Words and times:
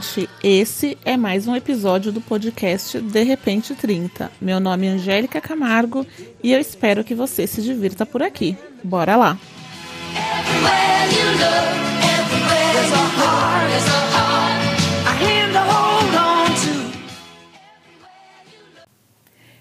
gente, 0.00 0.28
esse 0.42 0.98
é 1.04 1.16
mais 1.16 1.46
um 1.46 1.54
episódio 1.54 2.10
do 2.10 2.22
podcast 2.22 2.98
De 3.00 3.22
Repente 3.22 3.74
30. 3.74 4.32
Meu 4.40 4.58
nome 4.58 4.86
é 4.86 4.90
Angélica 4.90 5.40
Camargo 5.40 6.06
e 6.42 6.52
eu 6.52 6.58
espero 6.58 7.04
que 7.04 7.14
você 7.14 7.46
se 7.46 7.60
divirta 7.60 8.06
por 8.06 8.22
aqui. 8.22 8.56
Bora 8.82 9.14
lá! 9.16 9.38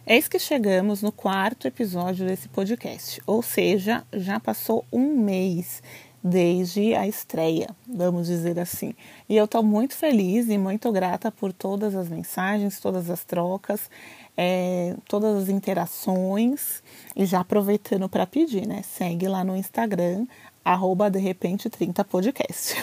Eis 0.08 0.28
que 0.28 0.40
chegamos 0.40 1.04
no 1.04 1.12
quarto 1.12 1.68
episódio 1.68 2.26
desse 2.26 2.48
podcast, 2.50 3.21
ou 3.28 3.44
seja, 3.44 4.04
já 4.12 4.40
passou 4.40 4.84
um 4.92 5.15
mês 5.15 5.84
desde 6.23 6.93
a 6.96 7.07
estreia, 7.07 7.69
vamos 7.87 8.28
dizer 8.28 8.59
assim. 8.59 8.93
E 9.28 9.36
eu 9.36 9.46
estou 9.46 9.64
muito 9.64 9.96
feliz 9.96 10.50
e 10.50 10.57
muito 10.57 10.92
grata 10.92 11.32
por 11.32 11.54
todas 11.54 11.95
as 11.95 12.09
mensagens, 12.09 12.79
todas 12.79 13.09
as 13.09 13.23
trocas, 13.23 13.89
é, 14.36 14.95
todas 15.07 15.43
as 15.43 15.50
interações. 15.50 16.83
E 17.15 17.25
já 17.25 17.39
aproveitando 17.39 18.09
para 18.09 18.28
pedir, 18.28 18.68
né? 18.68 18.82
Segue 18.83 19.28
lá 19.28 19.43
no 19.43 19.55
Instagram, 19.55 20.25
arroba 20.64 21.09
de 21.09 21.19
repente 21.19 21.69
30 21.69 22.04
podcast. 22.04 22.75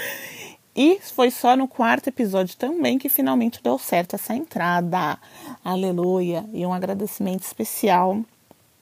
e 0.76 0.98
foi 1.00 1.30
só 1.30 1.56
no 1.56 1.66
quarto 1.66 2.08
episódio 2.08 2.56
também 2.56 2.98
que 2.98 3.08
finalmente 3.08 3.62
deu 3.62 3.78
certo 3.78 4.14
essa 4.14 4.34
entrada. 4.34 5.18
Aleluia! 5.64 6.44
E 6.52 6.66
um 6.66 6.74
agradecimento 6.74 7.42
especial 7.42 8.22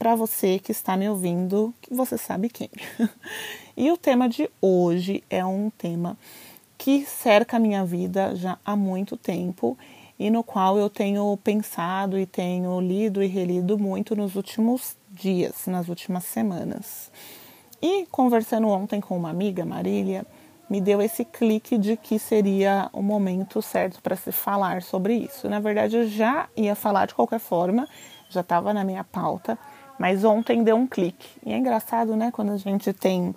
para 0.04 0.14
você 0.14 0.58
que 0.58 0.70
está 0.70 0.98
me 0.98 1.08
ouvindo, 1.08 1.72
que 1.80 1.94
você 1.94 2.18
sabe 2.18 2.50
quem. 2.50 2.68
e 3.74 3.90
o 3.90 3.96
tema 3.96 4.28
de 4.28 4.50
hoje 4.60 5.24
é 5.30 5.42
um 5.42 5.70
tema 5.70 6.14
que 6.76 7.06
cerca 7.06 7.56
a 7.56 7.58
minha 7.58 7.86
vida 7.86 8.36
já 8.36 8.58
há 8.62 8.76
muito 8.76 9.16
tempo 9.16 9.78
e 10.18 10.28
no 10.28 10.44
qual 10.44 10.76
eu 10.76 10.90
tenho 10.90 11.34
pensado 11.42 12.18
e 12.18 12.26
tenho 12.26 12.78
lido 12.82 13.22
e 13.22 13.26
relido 13.26 13.78
muito 13.78 14.14
nos 14.14 14.34
últimos 14.36 14.94
dias, 15.08 15.66
nas 15.68 15.88
últimas 15.88 16.24
semanas. 16.24 17.10
E 17.80 18.04
conversando 18.10 18.68
ontem 18.68 19.00
com 19.00 19.16
uma 19.16 19.30
amiga, 19.30 19.64
Marília, 19.64 20.26
me 20.68 20.82
deu 20.82 21.00
esse 21.00 21.24
clique 21.24 21.78
de 21.78 21.96
que 21.96 22.18
seria 22.18 22.90
o 22.92 23.00
momento 23.00 23.62
certo 23.62 24.02
para 24.02 24.16
se 24.16 24.30
falar 24.30 24.82
sobre 24.82 25.14
isso. 25.14 25.48
Na 25.48 25.60
verdade, 25.60 25.96
eu 25.96 26.06
já 26.06 26.46
ia 26.54 26.74
falar 26.74 27.06
de 27.06 27.14
qualquer 27.14 27.40
forma, 27.40 27.88
já 28.28 28.42
estava 28.42 28.74
na 28.74 28.84
minha 28.84 29.02
pauta, 29.02 29.58
mas 29.98 30.24
ontem 30.24 30.62
deu 30.62 30.76
um 30.76 30.86
clique. 30.86 31.28
E 31.44 31.52
é 31.52 31.56
engraçado, 31.56 32.16
né, 32.16 32.30
quando 32.30 32.52
a 32.52 32.56
gente 32.56 32.92
tem 32.92 33.34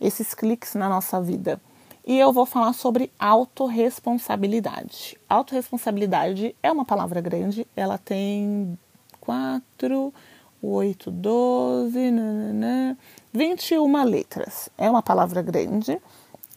esses 0.00 0.34
cliques 0.34 0.74
na 0.74 0.88
nossa 0.88 1.20
vida. 1.20 1.60
E 2.06 2.18
eu 2.18 2.32
vou 2.32 2.46
falar 2.46 2.72
sobre 2.72 3.10
autorresponsabilidade. 3.18 5.18
Autorresponsabilidade 5.28 6.54
é 6.62 6.70
uma 6.70 6.84
palavra 6.84 7.20
grande, 7.20 7.66
ela 7.74 7.98
tem 7.98 8.78
4, 9.20 10.14
8, 10.62 11.10
12, 11.10 12.10
nanana, 12.12 12.96
21 13.32 14.04
letras. 14.04 14.68
É 14.78 14.88
uma 14.88 15.02
palavra 15.02 15.42
grande, 15.42 16.00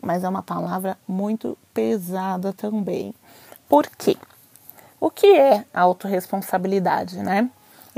mas 0.02 0.23
é 0.23 0.30
uma 0.30 0.44
palavra 0.44 0.97
muito 1.08 1.58
pesada 1.73 2.53
também. 2.53 3.13
Por 3.67 3.88
quê? 3.88 4.16
O 5.00 5.09
que 5.09 5.28
é 5.28 5.66
autorresponsabilidade, 5.73 7.23
né? 7.23 7.50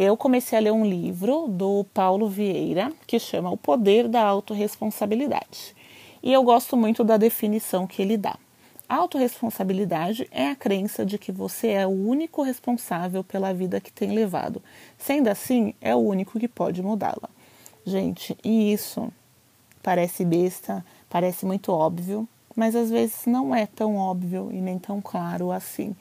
Eu 0.02 0.17
comecei 0.17 0.57
a 0.57 0.61
ler 0.61 0.71
um 0.71 0.83
livro 0.83 1.47
do 1.47 1.85
Paulo 1.94 2.27
Vieira 2.27 2.91
que 3.05 3.19
chama 3.19 3.52
O 3.52 3.57
Poder 3.57 4.08
da 4.08 4.23
Autoresponsabilidade. 4.23 5.75
E 6.23 6.33
eu 6.33 6.41
gosto 6.43 6.75
muito 6.75 7.03
da 7.03 7.17
definição 7.17 7.85
que 7.85 8.02
ele 8.02 8.17
dá. 8.17 8.35
A 8.89 8.95
autorresponsabilidade 8.95 10.27
é 10.31 10.49
a 10.49 10.55
crença 10.55 11.05
de 11.05 11.20
que 11.20 11.31
você 11.31 11.67
é 11.67 11.86
o 11.86 11.92
único 11.92 12.42
responsável 12.42 13.23
pela 13.23 13.53
vida 13.53 13.80
que 13.80 13.93
tem 13.93 14.11
levado. 14.11 14.59
Sendo 14.98 15.27
assim, 15.27 15.76
é 15.80 15.95
o 15.95 15.99
único 15.99 16.39
que 16.39 16.47
pode 16.47 16.81
mudá-la. 16.81 17.30
Gente, 17.86 18.36
e 18.43 18.73
isso 18.73 19.08
parece 19.83 20.26
besta, 20.26 20.83
parece 21.08 21.45
muito 21.45 21.71
óbvio, 21.71 22.27
mas 22.55 22.76
às 22.76 22.89
vezes 22.89 23.27
não 23.27 23.53
é 23.53 23.67
tão 23.67 23.97
óbvio 23.97 24.49
e 24.52 24.59
nem 24.59 24.80
tão 24.80 24.99
claro 24.99 25.52
assim. 25.52 25.95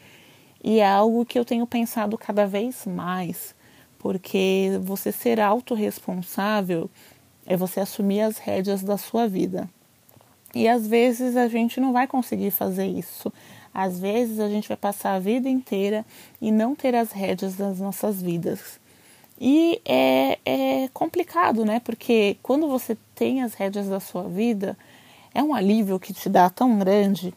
E 0.64 0.80
é 0.80 0.88
algo 0.88 1.26
que 1.26 1.38
eu 1.38 1.44
tenho 1.44 1.66
pensado 1.66 2.16
cada 2.16 2.46
vez 2.46 2.86
mais 2.86 3.54
porque 4.00 4.80
você 4.82 5.12
ser 5.12 5.38
autorresponsável 5.38 6.90
é 7.46 7.54
você 7.54 7.80
assumir 7.80 8.22
as 8.22 8.38
rédeas 8.38 8.82
da 8.82 8.96
sua 8.96 9.28
vida. 9.28 9.68
E 10.54 10.66
às 10.66 10.86
vezes 10.86 11.36
a 11.36 11.46
gente 11.48 11.78
não 11.78 11.92
vai 11.92 12.06
conseguir 12.06 12.50
fazer 12.50 12.86
isso. 12.86 13.30
Às 13.72 14.00
vezes 14.00 14.40
a 14.40 14.48
gente 14.48 14.66
vai 14.66 14.76
passar 14.76 15.14
a 15.14 15.20
vida 15.20 15.48
inteira 15.48 16.04
e 16.40 16.50
não 16.50 16.74
ter 16.74 16.94
as 16.94 17.12
rédeas 17.12 17.54
das 17.56 17.78
nossas 17.78 18.22
vidas. 18.22 18.80
E 19.38 19.80
é, 19.84 20.38
é 20.46 20.88
complicado, 20.94 21.64
né? 21.64 21.78
Porque 21.78 22.38
quando 22.42 22.66
você 22.68 22.96
tem 23.14 23.42
as 23.42 23.52
rédeas 23.52 23.86
da 23.86 24.00
sua 24.00 24.22
vida, 24.22 24.78
é 25.34 25.42
um 25.42 25.54
alívio 25.54 26.00
que 26.00 26.14
te 26.14 26.28
dá 26.28 26.48
tão 26.48 26.78
grande. 26.78 27.34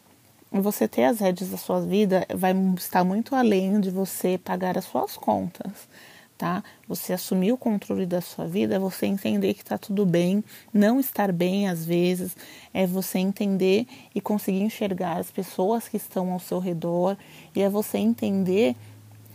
Você 0.50 0.88
ter 0.88 1.04
as 1.04 1.20
rédeas 1.20 1.50
da 1.50 1.58
sua 1.58 1.82
vida 1.82 2.26
vai 2.34 2.54
estar 2.78 3.04
muito 3.04 3.34
além 3.34 3.80
de 3.80 3.90
você 3.90 4.38
pagar 4.38 4.78
as 4.78 4.86
suas 4.86 5.14
contas 5.16 5.88
tá? 6.36 6.62
Você 6.88 7.12
assumir 7.12 7.52
o 7.52 7.56
controle 7.56 8.06
da 8.06 8.20
sua 8.20 8.46
vida 8.46 8.74
é 8.74 8.78
você 8.78 9.06
entender 9.06 9.54
que 9.54 9.62
está 9.62 9.78
tudo 9.78 10.04
bem, 10.04 10.42
não 10.72 10.98
estar 10.98 11.32
bem 11.32 11.68
às 11.68 11.84
vezes, 11.84 12.36
é 12.72 12.86
você 12.86 13.18
entender 13.18 13.86
e 14.14 14.20
conseguir 14.20 14.60
enxergar 14.60 15.18
as 15.18 15.30
pessoas 15.30 15.88
que 15.88 15.96
estão 15.96 16.32
ao 16.32 16.40
seu 16.40 16.58
redor, 16.58 17.16
e 17.54 17.62
é 17.62 17.68
você 17.68 17.98
entender 17.98 18.74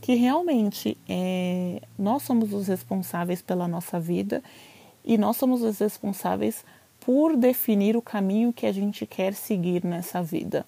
que 0.01 0.15
realmente 0.15 0.97
é, 1.07 1.81
nós 1.97 2.23
somos 2.23 2.53
os 2.53 2.67
responsáveis 2.67 3.41
pela 3.41 3.67
nossa 3.67 3.99
vida 3.99 4.41
e 5.03 5.17
nós 5.17 5.37
somos 5.37 5.61
os 5.61 5.79
responsáveis 5.79 6.63
por 6.99 7.35
definir 7.35 7.95
o 7.95 8.01
caminho 8.01 8.53
que 8.53 8.65
a 8.65 8.71
gente 8.71 9.05
quer 9.05 9.33
seguir 9.33 9.83
nessa 9.83 10.21
vida. 10.21 10.65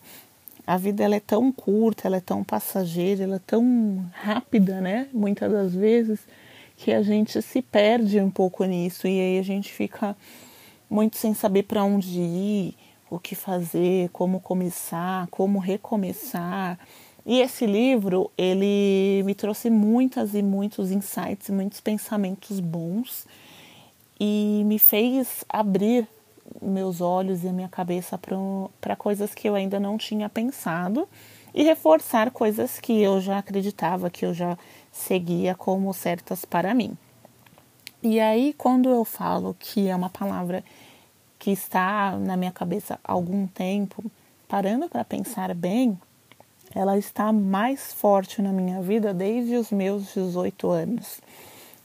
A 0.72 0.78
vida 0.78 1.04
ela 1.04 1.18
é 1.18 1.20
tão 1.20 1.52
curta, 1.52 2.08
ela 2.08 2.16
é 2.16 2.22
tão 2.22 2.46
passageira, 2.46 3.26
ela 3.26 3.36
é 3.36 3.42
tão 3.46 4.06
rápida, 4.14 4.80
né? 4.80 5.09
Muitas 5.12 5.52
das 5.52 5.76
vezes 5.76 6.22
que 6.78 6.94
a 6.94 7.02
gente 7.04 7.42
se 7.42 7.62
perde 7.62 8.22
um 8.22 8.32
pouco 8.32 8.64
nisso 8.64 9.06
e 9.06 9.20
aí 9.20 9.38
a 9.38 9.42
gente 9.42 9.70
fica 9.70 10.16
muito 10.90 11.18
sem 11.18 11.34
saber 11.34 11.64
para 11.64 11.84
onde 11.84 12.22
ir, 12.22 12.78
o 13.10 13.20
que 13.20 13.36
fazer, 13.36 14.08
como 14.14 14.40
começar, 14.40 15.28
como 15.28 15.60
recomeçar. 15.60 16.80
E 17.26 17.42
esse 17.42 17.66
livro, 17.66 18.31
ele 18.38 19.24
me 19.26 19.36
trouxe 19.36 19.70
muitas 19.70 20.34
e 20.34 20.42
muitos 20.42 20.90
insights, 20.90 21.50
muitos 21.50 21.81
pensamentos 21.81 22.62
bons 22.62 23.28
e 24.18 24.64
me 24.66 24.80
fez 24.80 25.44
abrir 25.50 26.08
meus 26.62 27.01
olhos 27.01 27.44
e 27.44 27.47
a 27.47 27.53
minha 27.53 27.69
cabeça 27.69 28.19
para 28.79 28.95
coisas 28.95 29.34
que 29.34 29.47
eu 29.47 29.56
ainda 29.56 29.79
não 29.79 29.97
tinha 29.97 30.28
pensado 30.28 31.07
e 31.53 31.63
reforçar 31.63 32.31
coisas 32.31 32.79
que 32.79 33.01
eu 33.01 33.19
já 33.19 33.38
acreditava, 33.38 34.09
que 34.09 34.25
eu 34.25 34.34
já 34.34 34.57
seguia 34.91 35.53
como 35.53 35.94
certas 35.94 36.45
para 36.45 36.73
mim. 36.73 36.97
E 38.01 38.19
aí, 38.19 38.53
quando 38.53 38.89
eu 38.89 39.06
falo 39.06 39.56
que 39.59 39.88
é 39.88 39.95
uma 39.95 40.09
palavra 40.09 40.63
que 41.38 41.51
está 41.51 42.17
na 42.17 42.35
minha 42.35 42.51
cabeça 42.51 43.00
há 43.03 43.12
algum 43.12 43.45
tempo, 43.47 44.03
parando 44.47 44.89
para 44.89 45.03
pensar 45.03 45.53
bem, 45.53 46.00
ela 46.73 46.97
está 46.97 47.31
mais 47.33 47.94
forte 47.94 48.41
na 48.41 48.51
minha 48.51 48.81
vida 48.81 49.13
desde 49.13 49.56
os 49.56 49.72
meus 49.72 50.13
18 50.13 50.69
anos. 50.69 51.22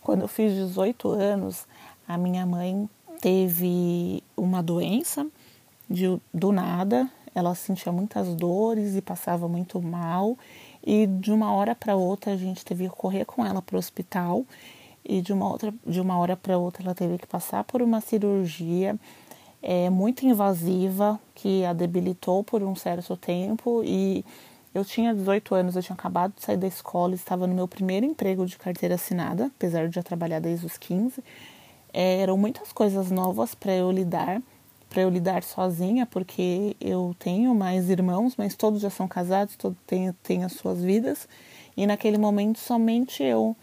Quando 0.00 0.22
eu 0.22 0.28
fiz 0.28 0.54
18 0.54 1.08
anos, 1.10 1.66
a 2.06 2.16
minha 2.16 2.46
mãe 2.46 2.88
teve 3.20 4.22
uma 4.36 4.62
doença 4.62 5.26
de, 5.88 6.20
do 6.32 6.52
nada, 6.52 7.08
ela 7.34 7.54
sentia 7.54 7.92
muitas 7.92 8.34
dores 8.34 8.96
e 8.96 9.02
passava 9.02 9.48
muito 9.48 9.80
mal. 9.80 10.36
E 10.84 11.06
de 11.06 11.32
uma 11.32 11.52
hora 11.52 11.74
para 11.74 11.96
outra 11.96 12.32
a 12.32 12.36
gente 12.36 12.64
teve 12.64 12.88
que 12.88 12.94
correr 12.94 13.24
com 13.24 13.44
ela 13.44 13.60
para 13.60 13.76
o 13.76 13.78
hospital 13.78 14.44
e 15.04 15.20
de 15.20 15.32
uma 15.32 15.48
outra 15.48 15.72
de 15.86 16.00
uma 16.00 16.18
hora 16.18 16.36
para 16.36 16.56
outra 16.58 16.84
ela 16.84 16.94
teve 16.94 17.18
que 17.18 17.26
passar 17.26 17.62
por 17.64 17.82
uma 17.82 18.00
cirurgia 18.00 18.96
é, 19.62 19.90
muito 19.90 20.24
invasiva 20.24 21.18
que 21.34 21.64
a 21.64 21.72
debilitou 21.72 22.42
por 22.44 22.62
um 22.62 22.74
certo 22.74 23.16
tempo 23.16 23.82
e 23.84 24.24
eu 24.74 24.84
tinha 24.84 25.14
18 25.14 25.54
anos, 25.54 25.74
eu 25.74 25.82
tinha 25.82 25.94
acabado 25.94 26.34
de 26.34 26.42
sair 26.42 26.56
da 26.56 26.66
escola, 26.66 27.14
estava 27.14 27.46
no 27.46 27.54
meu 27.54 27.66
primeiro 27.66 28.04
emprego 28.04 28.44
de 28.44 28.58
carteira 28.58 28.96
assinada, 28.96 29.46
apesar 29.46 29.88
de 29.88 29.94
já 29.94 30.02
trabalhar 30.02 30.38
desde 30.38 30.66
os 30.66 30.76
15 30.76 31.20
é, 31.20 31.22
eram 31.98 32.36
muitas 32.36 32.72
coisas 32.72 33.10
novas 33.10 33.54
para 33.54 33.72
eu 33.74 33.90
lidar, 33.90 34.42
para 34.90 35.02
eu 35.02 35.08
lidar 35.08 35.42
sozinha, 35.42 36.04
porque 36.04 36.76
eu 36.80 37.16
tenho 37.18 37.54
mais 37.54 37.88
irmãos, 37.88 38.34
mas 38.36 38.54
todos 38.54 38.82
já 38.82 38.90
são 38.90 39.08
casados, 39.08 39.56
todos 39.56 39.78
têm, 39.86 40.12
têm 40.22 40.44
as 40.44 40.52
suas 40.52 40.82
vidas, 40.82 41.26
e 41.76 41.86
naquele 41.86 42.18
momento 42.18 42.58
somente 42.58 43.22
eu 43.22 43.56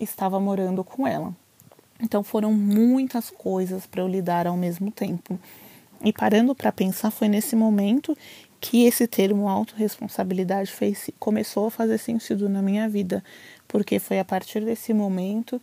estava 0.00 0.40
morando 0.40 0.82
com 0.82 1.06
ela. 1.06 1.32
Então 2.00 2.22
foram 2.22 2.52
muitas 2.52 3.30
coisas 3.30 3.86
para 3.86 4.02
eu 4.02 4.08
lidar 4.08 4.46
ao 4.46 4.56
mesmo 4.56 4.90
tempo. 4.90 5.38
E 6.04 6.12
parando 6.12 6.54
para 6.54 6.70
pensar, 6.70 7.10
foi 7.10 7.28
nesse 7.28 7.56
momento 7.56 8.16
que 8.60 8.84
esse 8.84 9.06
termo 9.06 9.48
autorresponsabilidade 9.48 10.70
fez, 10.70 11.10
começou 11.18 11.68
a 11.68 11.70
fazer 11.70 11.98
sentido 11.98 12.48
na 12.48 12.60
minha 12.60 12.88
vida, 12.88 13.22
porque 13.66 13.98
foi 13.98 14.18
a 14.18 14.24
partir 14.24 14.64
desse 14.64 14.92
momento 14.92 15.60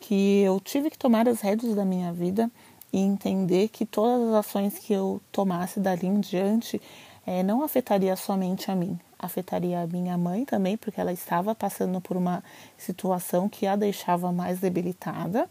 que 0.00 0.42
eu 0.42 0.60
tive 0.60 0.90
que 0.90 0.98
tomar 0.98 1.28
as 1.28 1.40
rédeas 1.40 1.74
da 1.74 1.84
minha 1.84 2.12
vida 2.12 2.50
e 2.92 2.98
entender 2.98 3.68
que 3.68 3.84
todas 3.84 4.28
as 4.28 4.34
ações 4.34 4.78
que 4.78 4.92
eu 4.92 5.20
tomasse 5.32 5.80
dali 5.80 6.06
em 6.06 6.20
diante 6.20 6.80
é, 7.26 7.42
não 7.42 7.62
afetaria 7.62 8.14
somente 8.16 8.70
a 8.70 8.76
mim, 8.76 8.98
afetaria 9.18 9.80
a 9.80 9.86
minha 9.86 10.16
mãe 10.16 10.44
também, 10.44 10.76
porque 10.76 11.00
ela 11.00 11.12
estava 11.12 11.54
passando 11.54 12.00
por 12.00 12.16
uma 12.16 12.42
situação 12.78 13.48
que 13.48 13.66
a 13.66 13.74
deixava 13.74 14.30
mais 14.30 14.60
debilitada 14.60 15.50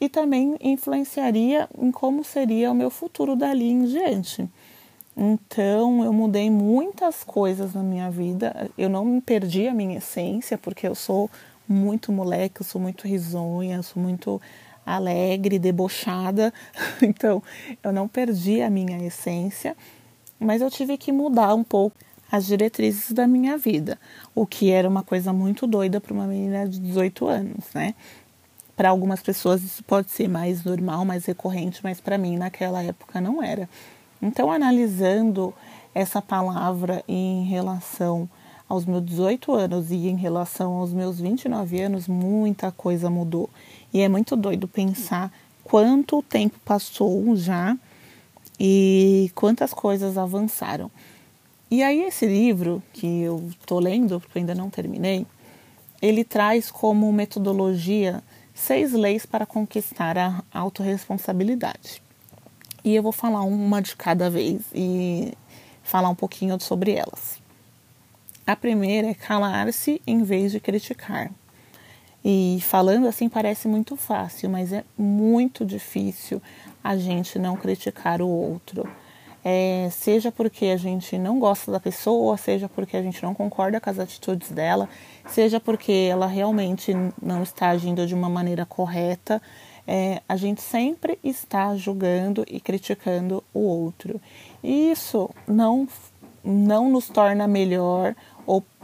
e 0.00 0.08
também 0.08 0.56
influenciaria 0.60 1.68
em 1.78 1.90
como 1.90 2.24
seria 2.24 2.70
o 2.70 2.74
meu 2.74 2.90
futuro 2.90 3.36
dali 3.36 3.70
em 3.70 3.84
diante. 3.84 4.48
Então, 5.16 6.02
eu 6.02 6.12
mudei 6.12 6.50
muitas 6.50 7.22
coisas 7.22 7.74
na 7.74 7.82
minha 7.82 8.10
vida. 8.10 8.70
Eu 8.78 8.88
não 8.88 9.20
perdi 9.20 9.68
a 9.68 9.74
minha 9.74 9.98
essência, 9.98 10.56
porque 10.56 10.88
eu 10.88 10.94
sou 10.94 11.30
muito 11.68 12.12
moleque, 12.12 12.60
eu 12.60 12.64
sou 12.64 12.80
muito 12.80 13.06
risonha, 13.06 13.76
eu 13.76 13.82
sou 13.82 14.02
muito 14.02 14.40
alegre, 14.84 15.58
debochada. 15.58 16.52
Então, 17.02 17.42
eu 17.82 17.92
não 17.92 18.06
perdi 18.06 18.62
a 18.62 18.70
minha 18.70 19.04
essência, 19.04 19.76
mas 20.38 20.62
eu 20.62 20.70
tive 20.70 20.96
que 20.96 21.12
mudar 21.12 21.54
um 21.54 21.64
pouco 21.64 21.96
as 22.30 22.46
diretrizes 22.46 23.12
da 23.12 23.26
minha 23.26 23.58
vida, 23.58 23.98
o 24.34 24.46
que 24.46 24.70
era 24.70 24.88
uma 24.88 25.02
coisa 25.02 25.32
muito 25.32 25.66
doida 25.66 26.00
para 26.00 26.14
uma 26.14 26.26
menina 26.26 26.66
de 26.66 26.80
18 26.80 27.28
anos, 27.28 27.66
né? 27.74 27.94
Para 28.74 28.88
algumas 28.88 29.20
pessoas 29.20 29.62
isso 29.62 29.84
pode 29.84 30.10
ser 30.10 30.28
mais 30.28 30.64
normal, 30.64 31.04
mais 31.04 31.26
recorrente, 31.26 31.80
mas 31.82 32.00
para 32.00 32.16
mim 32.16 32.38
naquela 32.38 32.82
época 32.82 33.20
não 33.20 33.42
era. 33.42 33.68
Então, 34.20 34.50
analisando 34.50 35.52
essa 35.94 36.22
palavra 36.22 37.04
em 37.06 37.44
relação 37.44 38.28
aos 38.72 38.86
meus 38.86 39.04
18 39.04 39.52
anos 39.52 39.90
e 39.90 40.08
em 40.08 40.16
relação 40.16 40.72
aos 40.78 40.94
meus 40.94 41.20
29 41.20 41.78
anos, 41.78 42.08
muita 42.08 42.72
coisa 42.72 43.10
mudou. 43.10 43.50
E 43.92 44.00
é 44.00 44.08
muito 44.08 44.34
doido 44.34 44.66
pensar 44.66 45.30
quanto 45.62 46.22
tempo 46.22 46.58
passou 46.64 47.36
já 47.36 47.76
e 48.58 49.30
quantas 49.34 49.74
coisas 49.74 50.16
avançaram. 50.16 50.90
E 51.70 51.82
aí 51.82 52.00
esse 52.00 52.24
livro 52.24 52.82
que 52.94 53.06
eu 53.20 53.46
estou 53.50 53.78
lendo, 53.78 54.18
porque 54.18 54.38
ainda 54.38 54.54
não 54.54 54.70
terminei, 54.70 55.26
ele 56.00 56.24
traz 56.24 56.70
como 56.70 57.12
metodologia 57.12 58.22
seis 58.54 58.94
leis 58.94 59.26
para 59.26 59.44
conquistar 59.44 60.16
a 60.16 60.42
autorresponsabilidade. 60.50 62.02
E 62.82 62.94
eu 62.94 63.02
vou 63.02 63.12
falar 63.12 63.42
uma 63.42 63.82
de 63.82 63.94
cada 63.94 64.30
vez 64.30 64.62
e 64.74 65.34
falar 65.82 66.08
um 66.08 66.14
pouquinho 66.14 66.58
sobre 66.58 66.92
elas. 66.92 67.41
A 68.52 68.56
primeira 68.56 69.08
é 69.08 69.14
calar-se 69.14 70.02
em 70.06 70.22
vez 70.22 70.52
de 70.52 70.60
criticar. 70.60 71.30
E 72.22 72.58
falando 72.60 73.06
assim 73.06 73.26
parece 73.26 73.66
muito 73.66 73.96
fácil, 73.96 74.50
mas 74.50 74.74
é 74.74 74.84
muito 74.94 75.64
difícil 75.64 76.38
a 76.84 76.94
gente 76.94 77.38
não 77.38 77.56
criticar 77.56 78.20
o 78.20 78.28
outro. 78.28 78.86
É, 79.42 79.88
seja 79.90 80.30
porque 80.30 80.66
a 80.66 80.76
gente 80.76 81.16
não 81.16 81.38
gosta 81.38 81.72
da 81.72 81.80
pessoa, 81.80 82.36
seja 82.36 82.68
porque 82.68 82.94
a 82.94 83.02
gente 83.02 83.22
não 83.22 83.32
concorda 83.32 83.80
com 83.80 83.88
as 83.88 83.98
atitudes 83.98 84.50
dela, 84.50 84.86
seja 85.26 85.58
porque 85.58 86.08
ela 86.10 86.26
realmente 86.26 86.92
não 87.22 87.42
está 87.42 87.70
agindo 87.70 88.06
de 88.06 88.14
uma 88.14 88.28
maneira 88.28 88.66
correta 88.66 89.40
é, 89.86 90.20
a 90.28 90.36
gente 90.36 90.60
sempre 90.60 91.18
está 91.24 91.74
julgando 91.74 92.44
e 92.46 92.60
criticando 92.60 93.42
o 93.54 93.60
outro. 93.60 94.20
E 94.62 94.90
isso 94.90 95.30
não, 95.46 95.88
não 96.44 96.90
nos 96.90 97.08
torna 97.08 97.48
melhor 97.48 98.14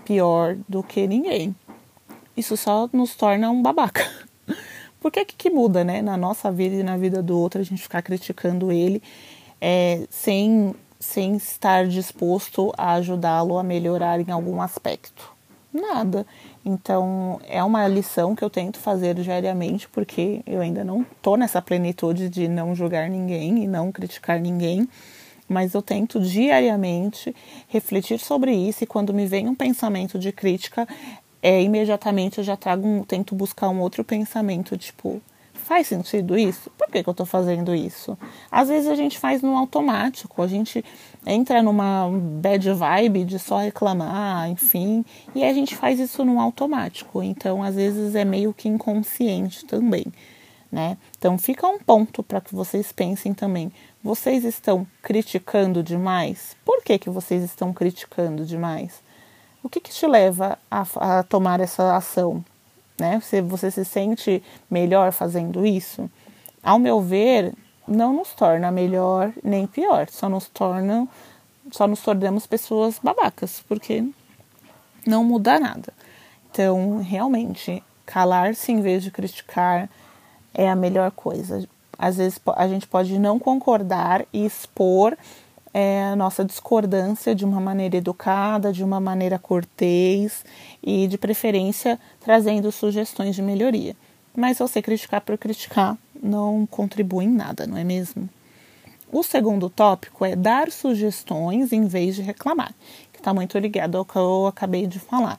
pior 0.05 0.57
do 0.69 0.83
que 0.83 1.07
ninguém. 1.07 1.55
Isso 2.37 2.57
só 2.57 2.89
nos 2.93 3.15
torna 3.15 3.51
um 3.51 3.63
babaca. 3.63 4.09
Porque 5.01 5.25
que, 5.25 5.37
que 5.37 5.51
muda, 5.51 5.85
né? 5.85 6.03
Na 6.03 6.17
nossa 6.17 6.51
vida 6.51 6.77
e 6.77 6.83
na 6.83 6.97
vida 6.97 7.23
do 7.23 7.39
outro, 7.39 7.61
a 7.61 7.65
gente 7.65 7.83
ficar 7.83 8.03
criticando 8.03 8.73
ele 8.73 9.03
é, 9.61 10.07
sem, 10.11 10.75
sem 10.99 11.37
estar 11.37 11.87
disposto 11.87 12.73
a 12.77 12.95
ajudá-lo 12.95 13.59
a 13.59 13.63
melhorar 13.63 14.21
em 14.21 14.31
algum 14.31 14.61
aspecto. 14.61 15.37
Nada. 15.73 16.27
Então, 16.65 17.41
é 17.47 17.63
uma 17.63 17.87
lição 17.87 18.35
que 18.35 18.43
eu 18.43 18.51
tento 18.51 18.79
fazer 18.79 19.15
diariamente, 19.15 19.89
porque 19.89 20.43
eu 20.47 20.61
ainda 20.61 20.83
não 20.83 21.05
tô 21.23 21.37
nessa 21.37 21.61
plenitude 21.61 22.29
de 22.29 22.49
não 22.49 22.75
julgar 22.75 23.09
ninguém 23.09 23.65
e 23.65 23.67
não 23.67 23.93
criticar 23.93 24.41
ninguém, 24.41 24.89
mas 25.49 25.75
eu 25.75 25.83
tento 25.83 26.21
diariamente 26.21 27.35
refletir 27.69 28.19
sobre 28.19 28.53
isso 28.53 28.85
e 28.85 28.87
quando 28.87 29.15
me 29.15 29.27
vem 29.27 29.49
um 29.49 29.55
pensamento 29.55 30.19
de 30.19 30.31
crítica, 30.31 30.87
é, 31.43 31.63
imediatamente 31.63 32.39
eu 32.39 32.45
já 32.45 32.57
trago 32.57 32.87
um, 32.87 33.03
tento 33.03 33.35
buscar 33.35 33.69
um 33.69 33.81
outro 33.81 34.05
pensamento, 34.05 34.77
tipo, 34.77 35.23
faz 35.69 35.87
sentido 35.87 36.37
isso? 36.39 36.71
Por 36.71 36.89
que, 36.89 37.03
que 37.03 37.09
eu 37.09 37.13
estou 37.13 37.27
fazendo 37.27 37.75
isso? 37.75 38.17
Às 38.51 38.69
vezes 38.69 38.89
a 38.89 38.95
gente 38.95 39.19
faz 39.19 39.43
no 39.43 39.57
automático, 39.57 40.43
a 40.43 40.47
gente 40.47 40.83
entra 41.27 41.63
numa 41.63 42.09
bad 42.11 42.73
vibe 42.73 43.25
de 43.25 43.39
só 43.39 43.59
reclamar, 43.59 44.51
enfim, 44.51 45.05
e 45.35 45.45
a 45.45 45.53
gente 45.53 45.77
faz 45.77 46.01
isso 46.01 46.25
no 46.25 46.41
automático. 46.41 47.23
Então, 47.23 47.63
às 47.63 47.75
vezes 47.75 48.15
é 48.15 48.25
meio 48.25 48.55
que 48.55 48.69
inconsciente 48.69 49.67
também, 49.67 50.07
né? 50.71 50.97
Então, 51.17 51.39
fica 51.39 51.67
um 51.67 51.79
ponto 51.79 52.23
para 52.23 52.41
que 52.41 52.55
vocês 52.55 52.93
pensem 52.93 53.33
também. 53.33 53.73
Vocês 54.03 54.45
estão 54.45 54.87
criticando 55.03 55.83
demais? 55.83 56.57
Por 56.65 56.83
que, 56.83 56.99
que 56.99 57.11
vocês 57.11 57.43
estão 57.43 57.73
criticando 57.73 58.45
demais? 58.45 59.03
O 59.63 59.69
que, 59.69 59.81
que 59.81 59.91
te 59.91 60.07
leva 60.07 60.59
a, 60.71 60.87
a 61.19 61.23
tomar 61.23 61.61
essa 61.61 61.97
ação? 61.97 62.45
né? 62.99 63.21
Você, 63.21 63.41
você 63.41 63.71
se 63.71 63.85
sente 63.85 64.43
melhor 64.71 65.13
fazendo 65.13 65.65
isso? 65.65 66.11
Ao 66.63 66.79
meu 66.79 67.01
ver, 67.01 67.55
não 67.87 68.13
nos 68.13 68.33
torna 68.33 68.71
melhor 68.71 69.33
nem 69.43 69.67
pior, 69.67 70.09
só 70.11 70.29
nos 70.29 70.49
torna, 70.49 71.07
só 71.71 71.87
nos 71.87 72.03
tornamos 72.03 72.47
pessoas 72.47 72.99
babacas, 72.99 73.63
porque 73.69 74.05
não 75.07 75.23
muda 75.23 75.61
nada. 75.61 75.93
Então, 76.51 77.01
realmente, 77.01 77.83
calar-se 78.05 78.73
em 78.73 78.81
vez 78.81 79.03
de 79.03 79.11
criticar 79.11 79.89
é 80.59 80.69
a 80.69 80.75
melhor 80.75 81.13
coisa. 81.13 81.67
Às 81.97 82.17
vezes 82.17 82.41
a 82.57 82.67
gente 82.67 82.87
pode 82.87 83.17
não 83.17 83.39
concordar 83.39 84.27
e 84.33 84.45
expor 84.45 85.17
é, 85.73 86.03
a 86.03 86.17
nossa 86.17 86.45
discordância 86.45 87.33
de 87.33 87.45
uma 87.45 87.61
maneira 87.61 87.97
educada, 87.97 88.73
de 88.73 88.83
uma 88.83 88.99
maneira 88.99 89.39
cortês 89.39 90.45
e, 90.83 91.07
de 91.07 91.17
preferência, 91.17 91.99
trazendo 92.21 92.73
sugestões 92.73 93.37
de 93.37 93.43
melhoria. 93.43 93.95
Mas 94.37 94.59
você 94.59 94.83
criticar 94.83 95.21
por 95.21 95.39
criticar 95.39 95.97
não 96.21 96.67
contribui 96.67 97.25
em 97.25 97.33
nada, 97.33 97.65
não 97.65 97.77
é 97.77 97.85
mesmo? 97.85 98.29
O 99.13 99.23
segundo 99.23 99.71
tópico 99.71 100.25
é 100.25 100.35
dar 100.35 100.73
sugestões 100.73 101.73
em 101.73 101.87
vez 101.87 102.17
de 102.17 102.23
reclamar, 102.23 102.75
que 103.13 103.21
está 103.21 103.33
muito 103.33 103.57
ligado 103.59 103.97
ao 103.97 104.05
que 104.05 104.17
eu 104.17 104.49
acabei 104.49 104.89
de 104.89 104.99
falar. 104.99 105.39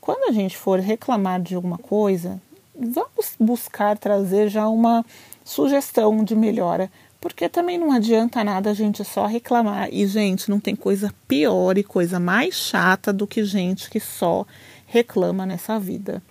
Quando 0.00 0.30
a 0.30 0.32
gente 0.32 0.56
for 0.56 0.80
reclamar 0.80 1.40
de 1.40 1.54
alguma 1.54 1.78
coisa, 1.78 2.40
vamos 2.78 3.34
buscar 3.38 3.96
trazer 3.98 4.48
já 4.48 4.68
uma 4.68 5.04
sugestão 5.44 6.24
de 6.24 6.34
melhora 6.34 6.90
porque 7.24 7.48
também 7.48 7.78
não 7.78 7.90
adianta 7.90 8.44
nada 8.44 8.68
a 8.68 8.74
gente 8.74 9.02
só 9.02 9.24
reclamar. 9.24 9.88
E, 9.90 10.06
gente, 10.06 10.50
não 10.50 10.60
tem 10.60 10.76
coisa 10.76 11.10
pior 11.26 11.78
e 11.78 11.82
coisa 11.82 12.20
mais 12.20 12.54
chata 12.54 13.14
do 13.14 13.26
que 13.26 13.42
gente 13.44 13.88
que 13.88 13.98
só 13.98 14.46
reclama 14.86 15.46
nessa 15.46 15.80
vida. 15.80 16.22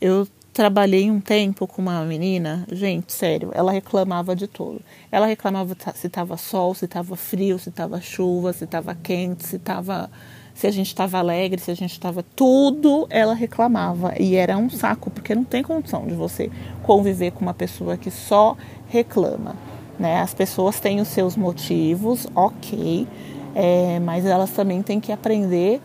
Eu 0.00 0.28
trabalhei 0.52 1.10
um 1.10 1.20
tempo 1.20 1.66
com 1.66 1.82
uma 1.82 2.04
menina, 2.04 2.64
gente, 2.70 3.12
sério, 3.12 3.50
ela 3.52 3.72
reclamava 3.72 4.36
de 4.36 4.46
tudo. 4.46 4.80
Ela 5.10 5.26
reclamava 5.26 5.76
se 5.96 6.06
estava 6.06 6.36
sol, 6.36 6.72
se 6.72 6.84
estava 6.84 7.16
frio, 7.16 7.58
se 7.58 7.70
estava 7.70 8.00
chuva, 8.00 8.52
se 8.52 8.62
estava 8.62 8.94
quente, 8.94 9.44
se 9.44 9.56
estava 9.56 10.08
se 10.56 10.66
a 10.66 10.70
gente 10.70 10.86
estava 10.86 11.18
alegre, 11.18 11.60
se 11.60 11.70
a 11.70 11.74
gente 11.74 11.92
estava 11.92 12.24
tudo, 12.34 13.06
ela 13.10 13.34
reclamava 13.34 14.14
e 14.18 14.36
era 14.36 14.56
um 14.56 14.70
saco, 14.70 15.10
porque 15.10 15.34
não 15.34 15.44
tem 15.44 15.62
condição 15.62 16.06
de 16.06 16.14
você 16.14 16.50
conviver 16.82 17.32
com 17.32 17.42
uma 17.42 17.52
pessoa 17.52 17.98
que 17.98 18.10
só 18.10 18.56
reclama. 18.88 19.54
Né? 19.98 20.18
As 20.18 20.32
pessoas 20.32 20.80
têm 20.80 20.98
os 20.98 21.08
seus 21.08 21.36
motivos, 21.36 22.26
ok, 22.34 23.06
é, 23.54 24.00
mas 24.00 24.24
elas 24.24 24.50
também 24.50 24.80
têm 24.80 24.98
que 24.98 25.12
aprender 25.12 25.78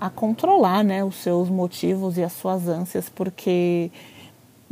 a 0.00 0.08
controlar 0.08 0.82
né, 0.82 1.04
os 1.04 1.16
seus 1.16 1.50
motivos 1.50 2.16
e 2.16 2.24
as 2.24 2.32
suas 2.32 2.66
ânsias, 2.66 3.10
porque 3.10 3.90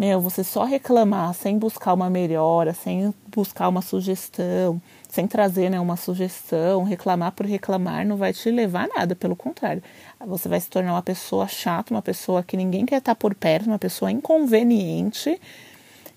meu, 0.02 0.20
você 0.20 0.42
só 0.42 0.64
reclamar 0.64 1.32
sem 1.32 1.56
buscar 1.56 1.94
uma 1.94 2.10
melhora, 2.10 2.74
sem 2.74 3.14
buscar 3.28 3.68
uma 3.68 3.80
sugestão, 3.80 4.82
sem 5.08 5.28
trazer 5.28 5.70
né, 5.70 5.78
uma 5.78 5.96
sugestão, 5.96 6.82
reclamar 6.82 7.30
por 7.30 7.46
reclamar 7.46 8.04
não 8.04 8.16
vai 8.16 8.32
te 8.32 8.50
levar 8.50 8.86
a 8.86 8.98
nada, 8.98 9.14
pelo 9.14 9.36
contrário. 9.36 9.80
Você 10.26 10.48
vai 10.48 10.58
se 10.58 10.68
tornar 10.68 10.94
uma 10.94 11.02
pessoa 11.02 11.46
chata, 11.46 11.94
uma 11.94 12.02
pessoa 12.02 12.42
que 12.42 12.56
ninguém 12.56 12.84
quer 12.84 12.96
estar 12.96 13.14
por 13.14 13.32
perto, 13.32 13.68
uma 13.68 13.78
pessoa 13.78 14.10
inconveniente 14.10 15.40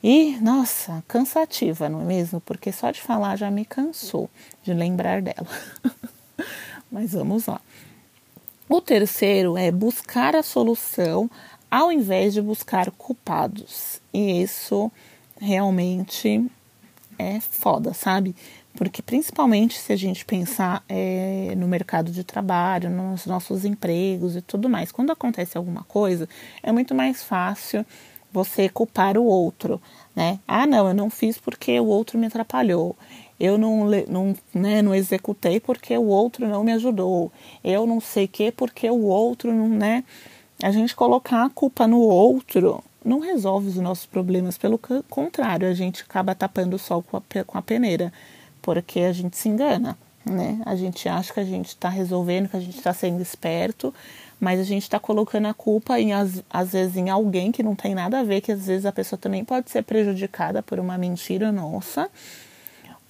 e, 0.01 0.35
nossa, 0.41 1.03
cansativa, 1.07 1.87
não 1.87 2.01
é 2.01 2.05
mesmo? 2.05 2.41
Porque 2.41 2.71
só 2.71 2.89
de 2.89 2.99
falar 2.99 3.35
já 3.35 3.51
me 3.51 3.65
cansou 3.65 4.27
de 4.63 4.73
lembrar 4.73 5.21
dela. 5.21 5.47
Mas 6.91 7.11
vamos 7.11 7.45
lá. 7.45 7.61
O 8.67 8.81
terceiro 8.81 9.55
é 9.55 9.69
buscar 9.69 10.35
a 10.35 10.41
solução 10.41 11.29
ao 11.75 11.91
invés 11.91 12.33
de 12.33 12.41
buscar 12.41 12.89
culpados. 12.91 13.99
E 14.13 14.41
isso 14.41 14.89
realmente 15.37 16.49
é 17.19 17.41
foda, 17.41 17.93
sabe? 17.93 18.33
Porque 18.77 19.01
principalmente 19.01 19.77
se 19.77 19.91
a 19.91 19.95
gente 19.97 20.23
pensar 20.23 20.81
é, 20.87 21.53
no 21.57 21.67
mercado 21.67 22.11
de 22.11 22.23
trabalho, 22.23 22.89
nos 22.89 23.25
nossos 23.25 23.65
empregos 23.65 24.37
e 24.37 24.41
tudo 24.41 24.69
mais, 24.69 24.89
quando 24.89 25.11
acontece 25.11 25.57
alguma 25.57 25.83
coisa, 25.83 26.29
é 26.63 26.71
muito 26.71 26.95
mais 26.95 27.21
fácil 27.21 27.85
você 28.31 28.69
culpar 28.69 29.17
o 29.17 29.25
outro, 29.25 29.81
né? 30.15 30.39
Ah, 30.47 30.65
não, 30.65 30.87
eu 30.87 30.93
não 30.93 31.09
fiz 31.09 31.37
porque 31.37 31.77
o 31.77 31.87
outro 31.87 32.17
me 32.17 32.27
atrapalhou. 32.27 32.95
Eu 33.37 33.57
não, 33.57 33.89
não, 34.07 34.33
né, 34.53 34.81
não 34.81 34.95
executei 34.95 35.59
porque 35.59 35.97
o 35.97 36.05
outro 36.05 36.47
não 36.47 36.63
me 36.63 36.71
ajudou. 36.71 37.33
Eu 37.61 37.85
não 37.85 37.99
sei 37.99 38.23
o 38.23 38.29
que 38.29 38.49
porque 38.49 38.89
o 38.89 39.03
outro 39.03 39.53
não, 39.53 39.67
né? 39.67 40.05
A 40.65 40.71
gente 40.71 40.95
colocar 40.95 41.45
a 41.45 41.49
culpa 41.51 41.85
no 41.85 41.99
outro 41.99 42.83
não 43.03 43.19
resolve 43.19 43.67
os 43.67 43.75
nossos 43.75 44.07
problemas, 44.07 44.57
pelo 44.57 44.79
contrário, 45.07 45.69
a 45.69 45.75
gente 45.75 46.01
acaba 46.01 46.33
tapando 46.33 46.75
o 46.75 46.79
sol 46.79 47.03
com 47.03 47.17
a, 47.55 47.61
peneira 47.61 48.11
porque 48.63 49.01
a 49.01 49.13
gente 49.13 49.37
se 49.37 49.47
engana, 49.47 49.95
né? 50.27 50.59
A 50.65 50.75
gente 50.75 51.07
acha 51.07 51.31
que 51.31 51.39
a 51.39 51.43
gente 51.43 51.67
está 51.67 51.87
resolvendo, 51.87 52.49
que 52.49 52.57
a 52.57 52.59
gente 52.59 52.79
está 52.79 52.91
sendo 52.91 53.21
esperto, 53.21 53.93
mas 54.39 54.59
a 54.59 54.63
gente 54.63 54.81
está 54.81 54.99
colocando 54.99 55.45
a 55.45 55.53
culpa 55.53 55.99
em 55.99 56.13
às, 56.13 56.41
às 56.49 56.71
vezes 56.71 56.97
em 56.97 57.11
alguém 57.11 57.51
que 57.51 57.61
não 57.61 57.75
tem 57.75 57.93
nada 57.93 58.21
a 58.21 58.23
ver, 58.23 58.41
que 58.41 58.51
às 58.51 58.65
vezes 58.65 58.87
a 58.87 58.91
pessoa 58.91 59.19
também 59.19 59.45
pode 59.45 59.69
ser 59.69 59.83
prejudicada 59.83 60.63
por 60.63 60.79
uma 60.79 60.97
mentira 60.97 61.51
nossa. 61.51 62.09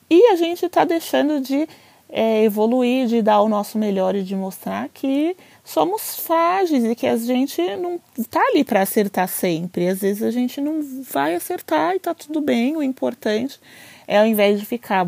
E 0.10 0.28
a 0.28 0.36
gente 0.36 0.66
está 0.66 0.84
deixando 0.84 1.40
de 1.40 1.70
é, 2.10 2.44
evoluir, 2.44 3.08
de 3.08 3.22
dar 3.22 3.42
o 3.42 3.50
nosso 3.50 3.78
melhor 3.78 4.16
e 4.16 4.24
de 4.24 4.36
mostrar 4.36 4.90
que 4.90 5.36
somos 5.64 6.20
frágeis 6.20 6.84
e 6.84 6.96
que 6.96 7.08
a 7.08 7.18
gente 7.18 7.62
não 7.78 8.00
está 8.18 8.40
ali 8.40 8.64
para 8.64 8.82
acertar 8.82 9.28
sempre. 9.28 9.88
Às 9.88 10.02
vezes 10.02 10.24
a 10.24 10.32
gente 10.32 10.62
não 10.62 10.82
vai 11.10 11.36
acertar 11.36 11.94
e 11.94 11.98
está 11.98 12.14
tudo 12.14 12.42
bem. 12.42 12.76
O 12.78 12.84
importante 12.84 13.60
é 14.08 14.20
ao 14.20 14.26
invés 14.26 14.60
de 14.60 14.66
ficar 14.66 15.08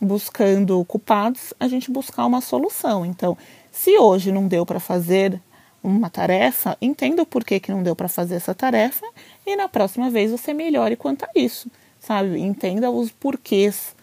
buscando 0.00 0.84
culpados, 0.84 1.52
a 1.58 1.68
gente 1.68 1.90
buscar 1.90 2.24
uma 2.26 2.40
solução. 2.40 3.04
Então, 3.04 3.36
se 3.70 3.98
hoje 3.98 4.32
não 4.32 4.46
deu 4.46 4.64
para 4.64 4.80
fazer 4.80 5.40
uma 5.82 6.10
tarefa, 6.10 6.76
entenda 6.80 7.22
o 7.22 7.26
porquê 7.26 7.60
que 7.60 7.70
não 7.70 7.82
deu 7.82 7.94
para 7.94 8.08
fazer 8.08 8.36
essa 8.36 8.54
tarefa 8.54 9.06
e 9.46 9.54
na 9.56 9.68
próxima 9.68 10.10
vez 10.10 10.30
você 10.30 10.52
melhore 10.52 10.96
quanto 10.96 11.24
a 11.24 11.28
isso, 11.34 11.70
sabe? 12.00 12.38
Entenda 12.40 12.90
os 12.90 13.10
porquês 13.10 13.94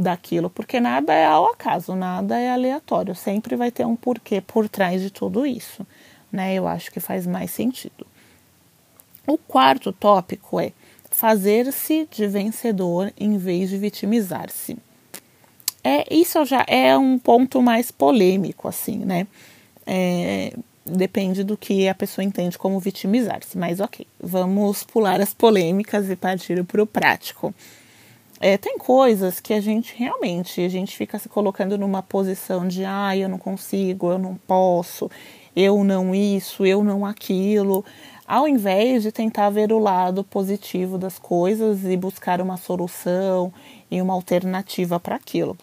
daquilo, 0.00 0.48
porque 0.50 0.80
nada 0.80 1.12
é 1.12 1.26
ao 1.26 1.46
acaso, 1.46 1.94
nada 1.94 2.38
é 2.38 2.50
aleatório, 2.50 3.14
sempre 3.14 3.56
vai 3.56 3.70
ter 3.70 3.86
um 3.86 3.96
porquê 3.96 4.40
por 4.40 4.68
trás 4.68 5.02
de 5.02 5.10
tudo 5.10 5.46
isso, 5.46 5.86
né? 6.32 6.54
Eu 6.54 6.66
acho 6.66 6.90
que 6.90 7.00
faz 7.00 7.26
mais 7.26 7.50
sentido. 7.50 8.06
O 9.26 9.36
quarto 9.36 9.92
tópico 9.92 10.58
é 10.58 10.72
fazer-se 11.10 12.08
de 12.10 12.26
vencedor 12.26 13.12
em 13.18 13.36
vez 13.36 13.68
de 13.68 13.76
vitimizar-se. 13.76 14.76
É, 15.82 16.12
isso 16.12 16.44
já 16.44 16.64
é 16.66 16.96
um 16.96 17.18
ponto 17.18 17.62
mais 17.62 17.90
polêmico, 17.90 18.68
assim, 18.68 18.98
né? 18.98 19.26
É, 19.86 20.52
depende 20.84 21.42
do 21.42 21.56
que 21.56 21.88
a 21.88 21.94
pessoa 21.94 22.24
entende 22.24 22.58
como 22.58 22.78
vitimizar-se, 22.78 23.56
mas 23.56 23.80
ok, 23.80 24.06
vamos 24.20 24.82
pular 24.82 25.20
as 25.20 25.34
polêmicas 25.34 26.08
e 26.10 26.16
partir 26.16 26.62
para 26.64 26.82
o 26.82 26.86
prático. 26.86 27.54
É, 28.42 28.56
tem 28.56 28.78
coisas 28.78 29.38
que 29.38 29.52
a 29.52 29.60
gente 29.60 29.94
realmente, 29.94 30.62
a 30.62 30.68
gente 30.68 30.96
fica 30.96 31.18
se 31.18 31.28
colocando 31.28 31.76
numa 31.76 32.02
posição 32.02 32.66
de 32.66 32.86
ah, 32.86 33.14
eu 33.14 33.28
não 33.28 33.36
consigo, 33.36 34.10
eu 34.10 34.18
não 34.18 34.34
posso, 34.34 35.10
eu 35.54 35.84
não 35.84 36.14
isso, 36.14 36.64
eu 36.64 36.82
não 36.82 37.04
aquilo, 37.04 37.84
ao 38.26 38.48
invés 38.48 39.02
de 39.02 39.12
tentar 39.12 39.50
ver 39.50 39.70
o 39.72 39.78
lado 39.78 40.24
positivo 40.24 40.96
das 40.96 41.18
coisas 41.18 41.84
e 41.84 41.94
buscar 41.98 42.40
uma 42.40 42.56
solução 42.56 43.52
e 43.90 44.00
uma 44.00 44.14
alternativa 44.14 44.98
para 44.98 45.16
aquilo. 45.16 45.54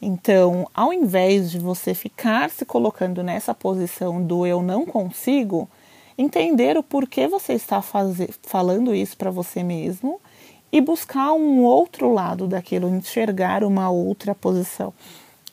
Então, 0.00 0.68
ao 0.72 0.92
invés 0.92 1.50
de 1.50 1.58
você 1.58 1.92
ficar 1.92 2.50
se 2.50 2.64
colocando 2.64 3.24
nessa 3.24 3.52
posição 3.52 4.22
do 4.22 4.46
eu 4.46 4.62
não 4.62 4.86
consigo, 4.86 5.68
entender 6.16 6.76
o 6.76 6.84
porquê 6.84 7.26
você 7.26 7.54
está 7.54 7.82
fazer, 7.82 8.30
falando 8.42 8.94
isso 8.94 9.16
para 9.16 9.30
você 9.32 9.64
mesmo 9.64 10.20
e 10.72 10.80
buscar 10.80 11.34
um 11.34 11.62
outro 11.62 12.12
lado 12.12 12.46
daquilo, 12.46 12.88
enxergar 12.88 13.62
uma 13.62 13.90
outra 13.90 14.34
posição. 14.34 14.94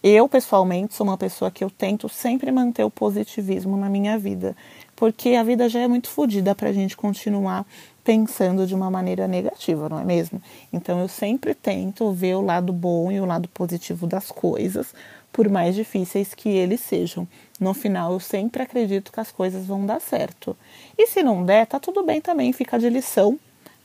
Eu, 0.02 0.30
pessoalmente, 0.30 0.94
sou 0.94 1.06
uma 1.06 1.18
pessoa 1.18 1.52
que 1.52 1.62
eu 1.62 1.70
tento 1.70 2.08
sempre 2.08 2.50
manter 2.54 2.86
o 2.86 2.90
positivismo 2.90 3.76
na 3.76 3.90
minha 3.90 4.18
vida, 4.18 4.56
porque 4.96 5.32
a 5.32 5.44
vida 5.44 5.68
já 5.68 5.82
é 5.82 5.88
muito 5.90 6.08
fodida 6.08 6.56
para 6.56 6.70
a 6.70 6.74
gente 6.74 6.96
continuar 6.96 7.66
pensando 8.02 8.66
de 8.66 8.74
uma 8.74 8.90
maneira 8.90 9.28
negativa, 9.28 9.90
não 9.90 10.00
é 10.00 10.06
mesmo? 10.06 10.42
Então 10.72 11.00
eu 11.00 11.10
sempre 11.10 11.54
tento 11.54 12.10
ver 12.14 12.36
o 12.36 12.42
lado 12.42 12.72
bom 12.72 13.12
e 13.12 13.20
o 13.20 13.26
lado 13.26 13.50
positivo 13.50 14.08
das 14.08 14.32
coisas, 14.32 14.94
por 15.34 15.50
mais 15.50 15.76
difíceis 15.76 16.34
que 16.34 16.48
eles 16.48 16.80
sejam. 16.80 17.28
No 17.60 17.74
final 17.74 18.14
eu 18.14 18.22
sempre 18.22 18.64
acredito 18.64 19.12
que 19.12 19.20
as 19.20 19.34
coisas 19.34 19.66
vão 19.66 19.86
dar 19.86 20.00
certo. 20.00 20.56
E 20.98 21.08
se 21.08 21.22
não 21.22 21.44
der, 21.44 21.68
tá 21.68 21.78
tudo 21.78 22.04
bem 22.04 22.22
também, 22.22 22.54
fica 22.54 22.80
de 22.80 22.90
lição 22.90 23.38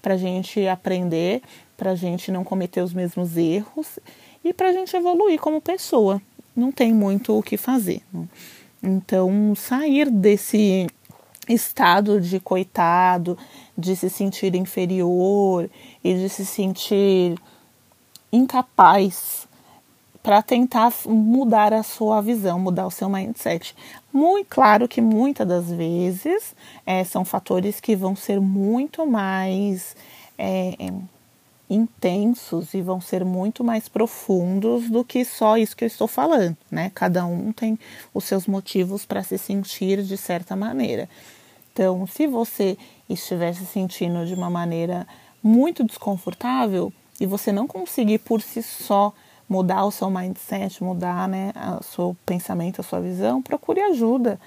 para 0.05 0.15
a 0.15 0.19
gente 0.19 0.69
aprender, 0.69 1.41
para 1.79 1.93
a 1.93 1.95
gente 1.95 2.31
não 2.31 2.45
cometer 2.45 2.83
os 2.83 2.93
mesmos 2.93 3.39
erros 3.39 3.99
e 4.45 4.53
para 4.53 4.69
a 4.69 4.73
gente 4.75 4.95
evoluir 4.95 5.41
como 5.41 5.63
pessoa. 5.63 6.21
Não 6.55 6.71
tem 6.71 6.93
muito 6.93 7.39
o 7.39 7.43
que 7.43 7.57
fazer. 7.57 8.03
Né? 8.13 8.29
Então, 8.83 9.55
sair 9.57 10.11
desse 10.11 10.87
estado 11.49 12.21
de 12.21 12.39
coitado, 12.39 13.39
de 13.79 13.97
se 13.97 14.11
sentir 14.11 14.55
inferior 14.55 15.71
e 16.05 16.13
de 16.13 16.29
se 16.29 16.45
sentir 16.45 17.39
incapaz 18.31 19.44
para 20.25 20.41
tentar 20.41 20.91
mudar 21.05 21.75
a 21.75 21.83
sua 21.83 22.23
visão, 22.23 22.59
mudar 22.59 22.87
o 22.87 22.91
seu 22.91 23.11
mindset. 23.11 23.77
Muito 24.11 24.47
claro 24.49 24.89
que 24.89 25.03
muitas 25.03 25.47
das 25.47 25.71
vezes 25.71 26.57
é, 26.87 27.05
são 27.05 27.27
fatores 27.27 27.79
que 27.79 27.95
vão 27.95 28.17
ser 28.17 28.41
muito 28.41 29.07
mais 29.07 29.95
é, 30.39 30.91
intensos 31.69 32.73
e 32.73 32.81
vão 32.81 33.03
ser 33.03 33.23
muito 33.23 33.63
mais 33.63 33.87
profundos 33.87 34.89
do 34.89 35.05
que 35.05 35.27
só 35.27 35.59
isso 35.59 35.77
que 35.77 35.85
eu 35.85 35.89
estou 35.89 36.09
falando, 36.09 36.57
né? 36.71 36.91
Cada 36.95 37.27
um 37.27 37.53
tem 37.53 37.79
os 38.15 38.25
seus 38.25 38.47
motivos 38.47 39.05
para 39.05 39.23
se 39.23 39.37
sentir 39.37 40.03
de 40.03 40.17
certa 40.17 40.57
maneira. 40.57 41.07
Então, 41.71 42.07
se 42.07 42.27
você 42.27 42.79
estiver 43.11 43.53
se 43.53 43.67
sentindo 43.67 44.25
de 44.25 44.33
uma 44.33 44.49
maneira 44.49 45.07
muito 45.43 45.85
desconfortável 45.85 46.91
e 47.21 47.27
você 47.27 47.53
não 47.53 47.67
conseguir 47.67 48.21
por 48.21 48.41
si 48.41 48.63
só 48.63 49.13
mudar 49.49 49.85
o 49.85 49.91
seu 49.91 50.11
mindset, 50.11 50.83
mudar 50.83 51.29
né, 51.29 51.53
o 51.81 51.83
seu 51.85 52.17
pensamento, 52.25 52.81
a 52.81 52.85
sua 52.85 53.01
visão, 53.01 53.43
procure 53.43 53.81
ajuda. 53.81 54.41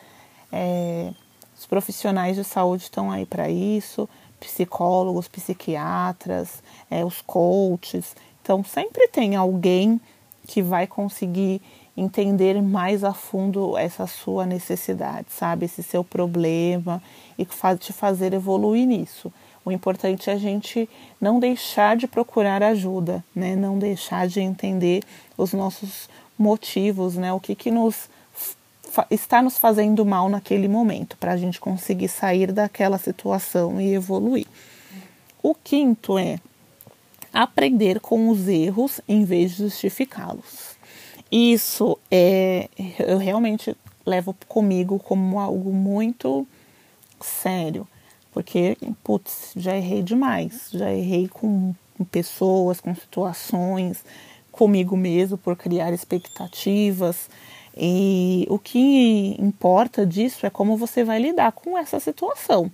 É, 0.52 1.12
os 1.58 1.66
profissionais 1.66 2.36
de 2.36 2.44
saúde 2.44 2.84
estão 2.84 3.12
aí 3.12 3.26
para 3.26 3.50
isso, 3.50 4.08
psicólogos, 4.40 5.28
psiquiatras, 5.28 6.62
é, 6.90 7.04
os 7.04 7.22
coaches. 7.22 8.16
Então, 8.42 8.64
sempre 8.64 9.08
tem 9.08 9.36
alguém 9.36 10.00
que 10.48 10.62
vai 10.62 10.88
conseguir 10.88 11.62
entender 11.96 12.62
mais 12.62 13.04
a 13.04 13.12
fundo 13.12 13.76
essa 13.76 14.06
sua 14.06 14.46
necessidade, 14.46 15.28
sabe? 15.32 15.66
Esse 15.66 15.82
seu 15.82 16.04
problema 16.04 17.02
e 17.38 17.46
te 17.80 17.92
fazer 17.92 18.34
evoluir 18.34 18.86
nisso. 18.86 19.34
O 19.68 19.72
importante 19.74 20.30
é 20.30 20.34
a 20.34 20.38
gente 20.38 20.90
não 21.20 21.42
deixar 21.42 21.98
de 21.98 22.08
procurar 22.08 22.64
ajuda, 22.64 23.22
né? 23.36 23.54
Não 23.54 23.78
deixar 23.78 24.26
de 24.26 24.40
entender 24.40 25.04
os 25.38 25.52
nossos 25.52 26.08
motivos, 26.40 27.16
né? 27.16 27.34
O 27.34 27.40
que 27.42 27.54
que 27.54 27.70
nos 27.70 28.10
está 29.12 29.42
nos 29.42 29.58
fazendo 29.58 30.06
mal 30.06 30.30
naquele 30.30 30.70
momento, 30.70 31.18
para 31.18 31.34
a 31.34 31.38
gente 31.38 31.60
conseguir 31.60 32.08
sair 32.08 32.54
daquela 32.54 32.98
situação 32.98 33.82
e 33.82 33.94
evoluir. 33.94 34.48
O 35.44 35.54
quinto 35.54 36.18
é 36.18 36.40
aprender 37.34 38.00
com 38.00 38.30
os 38.30 38.48
erros 38.48 39.02
em 39.06 39.26
vez 39.26 39.52
de 39.52 39.64
justificá-los. 39.64 40.78
Isso 41.30 42.00
é 42.10 42.70
eu 43.00 43.18
realmente 43.18 43.76
levo 44.06 44.34
comigo 44.48 44.98
como 44.98 45.38
algo 45.38 45.74
muito 45.74 46.48
sério, 47.20 47.86
porque 48.38 48.78
putz, 49.04 49.54
já 49.56 49.76
errei 49.76 50.04
demais, 50.04 50.70
já 50.72 50.94
errei 50.94 51.28
com, 51.28 51.74
pessoas, 52.12 52.80
com 52.80 52.94
situações, 52.94 54.06
comigo 54.52 54.96
mesmo 54.96 55.40
por 55.40 55.56
criar 55.56 55.92
expectativas. 55.92 57.32
E 57.76 58.46
o 58.48 58.60
que 58.60 59.36
importa 59.40 60.06
disso 60.06 60.46
é 60.46 60.52
como 60.52 60.78
você 60.78 61.04
vai 61.04 61.18
lidar 61.18 61.52
com 61.52 61.76
essa 61.76 62.00
situação. 62.00 62.72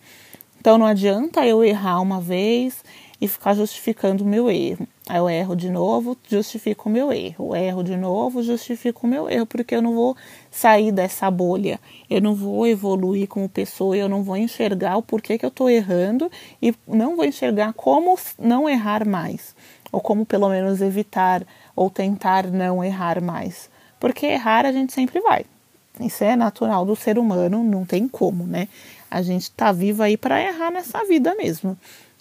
Então 0.60 0.78
não 0.78 0.86
adianta 0.86 1.48
eu 1.48 1.64
errar 1.64 2.02
uma 2.02 2.20
vez 2.20 2.84
e 3.24 3.28
ficar 3.28 3.54
justificando 3.54 4.22
o 4.22 4.28
meu 4.28 4.52
erro. 4.52 4.86
Aí 5.08 5.18
eu 5.18 5.30
erro 5.30 5.56
de 5.56 5.70
novo, 5.70 6.18
justifico 6.30 6.90
o 6.90 6.92
meu 6.92 7.10
erro. 7.10 7.56
Erro 7.56 7.82
de 7.82 7.96
novo, 7.96 8.44
justifico 8.44 9.08
o 9.08 9.10
meu 9.10 9.30
erro, 9.30 9.46
porque 9.46 9.74
eu 9.74 9.82
não 9.82 9.96
vou 9.96 10.18
sair 10.52 10.92
dessa 10.92 11.32
bolha. 11.32 11.80
Eu 12.10 12.20
não 12.20 12.36
vou 12.36 12.68
evoluir 12.68 13.30
como 13.30 13.48
pessoa, 13.48 13.96
eu 13.96 14.10
não 14.10 14.24
vou 14.24 14.36
enxergar 14.36 14.98
o 14.98 15.02
porquê 15.02 15.38
que 15.38 15.46
eu 15.46 15.48
estou 15.48 15.70
errando 15.70 16.30
e 16.62 16.76
não 16.86 17.16
vou 17.16 17.24
enxergar 17.24 17.72
como 17.72 18.20
não 18.38 18.68
errar 18.68 19.08
mais, 19.08 19.56
ou 19.90 20.02
como 20.02 20.26
pelo 20.26 20.50
menos 20.50 20.82
evitar 20.82 21.48
ou 21.74 21.90
tentar 21.90 22.48
não 22.48 22.84
errar 22.84 23.22
mais. 23.22 23.70
Porque 24.02 24.26
errar 24.26 24.66
a 24.66 24.74
gente 24.74 24.92
sempre 24.92 25.22
vai. 25.22 25.46
Isso 25.98 26.26
é 26.26 26.36
natural 26.36 26.86
do 26.86 26.96
ser 26.96 27.18
humano, 27.18 27.64
não 27.64 27.86
tem 27.86 28.06
como, 28.06 28.46
né? 28.46 28.68
A 29.10 29.22
gente 29.22 29.44
está 29.44 29.72
vivo 29.72 30.04
aí 30.04 30.18
para 30.18 30.42
errar 30.42 30.72
nessa 30.72 31.06
vida 31.06 31.34
mesmo. 31.36 31.78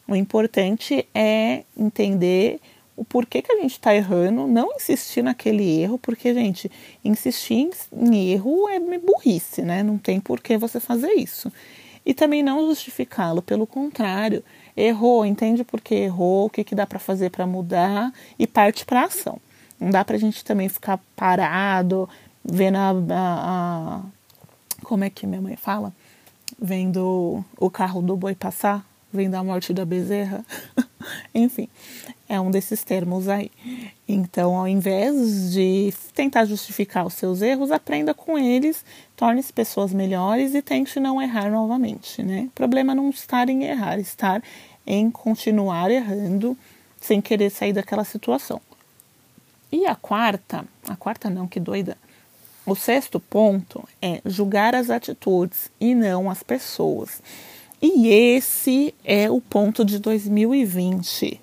O 0.07 0.17
importante 0.17 1.07
é 1.15 1.65
entender 1.77 2.61
o 2.97 3.05
porquê 3.05 3.41
que 3.41 3.53
a 3.53 3.57
gente 3.57 3.73
está 3.73 3.95
errando, 3.95 4.47
não 4.47 4.75
insistir 4.77 5.23
naquele 5.23 5.81
erro, 5.81 5.99
porque, 5.99 6.35
gente, 6.35 6.71
insistir 7.05 7.71
em 7.93 8.31
erro 8.31 8.69
é 8.69 8.79
burrice, 8.99 9.63
né? 9.63 9.83
Não 9.83 9.97
tem 9.99 10.21
por 10.21 10.41
que 10.41 10.59
você 10.59 10.79
fazer 10.79 11.13
isso. 11.13 11.51
E 12.05 12.13
também 12.13 12.43
não 12.43 12.67
justificá-lo, 12.67 13.41
pelo 13.41 13.67
contrário, 13.67 14.45
errou, 14.77 15.25
entende 15.25 15.65
por 15.65 15.81
que 15.81 15.95
errou, 15.95 16.47
o 16.47 16.51
que, 16.51 16.65
que 16.65 16.75
dá 16.75 16.87
para 16.87 16.99
fazer 16.99 17.31
para 17.31 17.47
mudar 17.47 18.13
e 18.39 18.47
parte 18.47 18.85
para 18.85 19.05
ação. 19.05 19.39
Não 19.81 19.91
dá 19.91 20.05
para 20.05 20.17
a 20.17 20.19
gente 20.19 20.45
também 20.45 20.69
ficar 20.69 21.01
parado, 21.17 22.09
vendo 22.45 22.77
a, 22.77 22.91
a, 22.91 22.95
a, 23.15 24.03
Como 24.83 25.05
é 25.05 25.11
que 25.11 25.27
minha 25.27 25.41
mãe 25.41 25.57
fala? 25.57 25.93
Vendo 26.61 27.45
o 27.59 27.71
carro 27.71 28.03
do 28.03 28.17
boi 28.17 28.35
passar, 28.35 28.85
vendo 29.13 29.35
a 29.35 29.45
morte 29.45 29.73
da 29.73 29.85
bezerra. 29.85 30.45
Enfim, 31.35 31.69
é 32.29 32.41
um 32.41 32.51
desses 32.51 32.83
termos 32.83 33.29
aí. 33.29 33.51
Então, 34.09 34.57
ao 34.57 34.67
invés 34.67 35.53
de 35.53 35.93
tentar 36.15 36.45
justificar 36.45 37.07
os 37.07 37.15
seus 37.15 37.43
erros, 37.43 37.71
aprenda 37.71 38.15
com 38.15 38.39
eles, 38.39 38.85
torne-se 39.17 39.53
pessoas 39.53 39.93
melhores 39.93 40.55
e 40.55 40.63
tente 40.63 40.99
não 40.99 41.21
errar 41.21 41.51
novamente, 41.51 42.23
né? 42.23 42.45
O 42.49 42.51
problema 42.51 42.93
é 42.93 42.95
não 42.95 43.11
estar 43.11 43.49
em 43.49 43.65
errar, 43.65 43.99
estar 43.99 44.43
em 44.87 45.11
continuar 45.11 45.91
errando 45.91 46.57
sem 47.01 47.21
querer 47.21 47.51
sair 47.51 47.73
daquela 47.73 48.05
situação. 48.05 48.61
E 49.71 49.87
a 49.87 49.95
quarta, 49.95 50.65
a 50.87 50.97
quarta 50.97 51.29
não, 51.29 51.49
que 51.49 51.59
doida. 51.59 51.97
O 52.65 52.77
sexto 52.77 53.19
ponto 53.19 53.87
é 54.01 54.21
julgar 54.25 54.75
as 54.75 54.89
atitudes 54.89 55.71
e 55.81 55.95
não 55.95 56.31
as 56.31 56.43
pessoas. 56.43 57.21
E 57.83 58.07
esse 58.07 58.95
é 59.05 59.29
o 59.29 59.41
ponto 59.41 59.85
de 59.85 59.99
2020. 59.99 61.41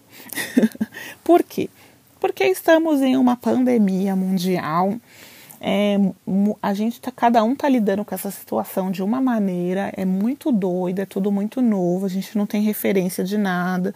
Por 1.21 1.43
quê? 1.43 1.69
Porque 2.17 2.45
estamos 2.45 3.01
em 3.01 3.17
uma 3.17 3.35
pandemia 3.35 4.15
mundial. 4.15 4.95
É, 5.59 5.97
a 6.61 6.73
gente 6.73 7.01
tá, 7.01 7.11
cada 7.11 7.43
um 7.43 7.53
tá 7.53 7.67
lidando 7.67 8.05
com 8.05 8.15
essa 8.15 8.31
situação 8.31 8.89
de 8.89 9.03
uma 9.03 9.19
maneira, 9.19 9.91
é 9.97 10.05
muito 10.05 10.49
doido, 10.49 10.99
é 10.99 11.05
tudo 11.05 11.29
muito 11.29 11.61
novo, 11.61 12.05
a 12.05 12.09
gente 12.09 12.37
não 12.37 12.45
tem 12.45 12.61
referência 12.61 13.25
de 13.25 13.37
nada, 13.37 13.93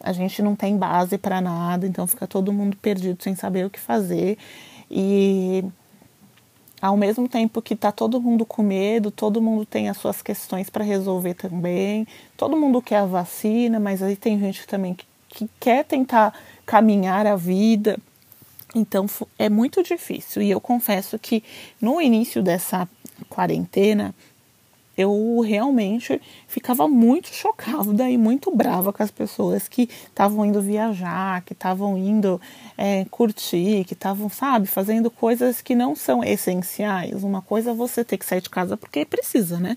a 0.00 0.12
gente 0.14 0.40
não 0.40 0.56
tem 0.56 0.78
base 0.78 1.18
para 1.18 1.42
nada, 1.42 1.86
então 1.86 2.06
fica 2.06 2.26
todo 2.26 2.50
mundo 2.50 2.78
perdido 2.80 3.22
sem 3.22 3.34
saber 3.34 3.66
o 3.66 3.70
que 3.70 3.78
fazer. 3.78 4.38
E 4.90 5.62
ao 6.84 6.98
mesmo 6.98 7.26
tempo 7.26 7.62
que 7.62 7.72
está 7.72 7.90
todo 7.90 8.20
mundo 8.20 8.44
com 8.44 8.62
medo, 8.62 9.10
todo 9.10 9.40
mundo 9.40 9.64
tem 9.64 9.88
as 9.88 9.96
suas 9.96 10.20
questões 10.20 10.68
para 10.68 10.84
resolver 10.84 11.32
também, 11.32 12.06
todo 12.36 12.58
mundo 12.58 12.82
quer 12.82 12.98
a 12.98 13.06
vacina, 13.06 13.80
mas 13.80 14.02
aí 14.02 14.14
tem 14.14 14.38
gente 14.38 14.66
também 14.66 14.92
que, 14.92 15.06
que 15.30 15.48
quer 15.58 15.82
tentar 15.86 16.38
caminhar 16.66 17.26
a 17.26 17.36
vida. 17.36 17.96
Então 18.74 19.06
é 19.38 19.48
muito 19.48 19.82
difícil. 19.82 20.42
E 20.42 20.50
eu 20.50 20.60
confesso 20.60 21.18
que 21.18 21.42
no 21.80 22.02
início 22.02 22.42
dessa 22.42 22.86
quarentena 23.30 24.14
eu 24.96 25.40
realmente 25.40 26.20
ficava 26.46 26.86
muito 26.86 27.28
chocada 27.28 28.08
e 28.08 28.16
muito 28.16 28.54
brava 28.54 28.92
com 28.92 29.02
as 29.02 29.10
pessoas 29.10 29.66
que 29.66 29.88
estavam 30.06 30.44
indo 30.44 30.62
viajar, 30.62 31.42
que 31.42 31.52
estavam 31.52 31.98
indo 31.98 32.40
é, 32.78 33.04
curtir, 33.10 33.84
que 33.84 33.94
estavam, 33.94 34.28
sabe, 34.28 34.66
fazendo 34.66 35.10
coisas 35.10 35.60
que 35.60 35.74
não 35.74 35.96
são 35.96 36.22
essenciais. 36.22 37.24
Uma 37.24 37.42
coisa 37.42 37.72
é 37.72 37.74
você 37.74 38.04
ter 38.04 38.18
que 38.18 38.24
sair 38.26 38.40
de 38.40 38.50
casa 38.50 38.76
porque 38.76 39.04
precisa, 39.04 39.58
né? 39.58 39.76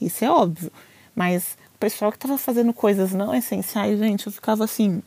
Isso 0.00 0.24
é 0.24 0.30
óbvio. 0.30 0.70
Mas 1.14 1.56
o 1.74 1.78
pessoal 1.78 2.10
que 2.10 2.18
estava 2.18 2.36
fazendo 2.36 2.72
coisas 2.72 3.12
não 3.12 3.34
essenciais, 3.34 3.98
gente, 3.98 4.26
eu 4.26 4.32
ficava 4.32 4.64
assim, 4.64 5.02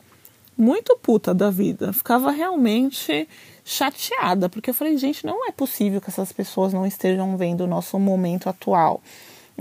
muito 0.57 0.97
puta 0.97 1.33
da 1.33 1.49
vida. 1.49 1.93
ficava 1.93 2.31
realmente 2.31 3.27
chateada, 3.63 4.49
porque 4.49 4.71
eu 4.71 4.73
falei, 4.73 4.97
gente, 4.97 5.25
não 5.25 5.47
é 5.47 5.51
possível 5.51 6.01
que 6.01 6.09
essas 6.09 6.31
pessoas 6.31 6.73
não 6.73 6.85
estejam 6.85 7.37
vendo 7.37 7.61
o 7.61 7.67
nosso 7.67 7.99
momento 7.99 8.49
atual 8.49 9.01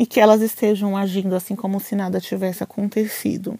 e 0.00 0.06
que 0.06 0.18
elas 0.18 0.40
estejam 0.40 0.96
agindo 0.96 1.36
assim 1.36 1.54
como 1.54 1.78
se 1.78 1.94
nada 1.94 2.18
tivesse 2.18 2.62
acontecido. 2.62 3.58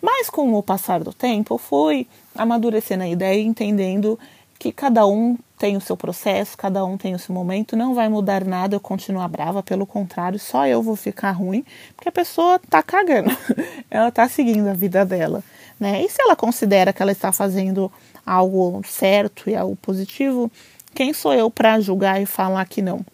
Mas 0.00 0.30
com 0.30 0.54
o 0.54 0.62
passar 0.62 1.04
do 1.04 1.12
tempo, 1.12 1.58
fui 1.58 2.08
amadurecendo 2.34 3.02
a 3.02 3.08
ideia 3.08 3.38
e 3.38 3.44
entendendo 3.44 4.18
que 4.58 4.72
cada 4.72 5.06
um 5.06 5.36
tem 5.58 5.76
o 5.76 5.80
seu 5.80 5.94
processo, 5.94 6.56
cada 6.56 6.82
um 6.86 6.96
tem 6.96 7.14
o 7.14 7.18
seu 7.18 7.34
momento, 7.34 7.76
não 7.76 7.94
vai 7.94 8.08
mudar 8.08 8.46
nada 8.46 8.76
eu 8.76 8.80
continuar 8.80 9.28
brava, 9.28 9.62
pelo 9.62 9.84
contrário, 9.84 10.38
só 10.38 10.66
eu 10.66 10.80
vou 10.80 10.96
ficar 10.96 11.32
ruim, 11.32 11.66
porque 11.94 12.08
a 12.08 12.12
pessoa 12.12 12.58
tá 12.58 12.82
cagando, 12.82 13.28
ela 13.90 14.10
tá 14.10 14.26
seguindo 14.30 14.68
a 14.68 14.72
vida 14.72 15.04
dela, 15.04 15.44
né? 15.78 16.02
E 16.02 16.08
se 16.08 16.22
ela 16.22 16.34
considera 16.34 16.94
que 16.94 17.02
ela 17.02 17.12
está 17.12 17.30
fazendo 17.30 17.92
algo 18.24 18.80
certo 18.86 19.50
e 19.50 19.54
algo 19.54 19.76
positivo, 19.76 20.50
quem 20.94 21.12
sou 21.12 21.34
eu 21.34 21.50
para 21.50 21.78
julgar 21.78 22.22
e 22.22 22.24
falar 22.24 22.64
que 22.64 22.80
não? 22.80 23.04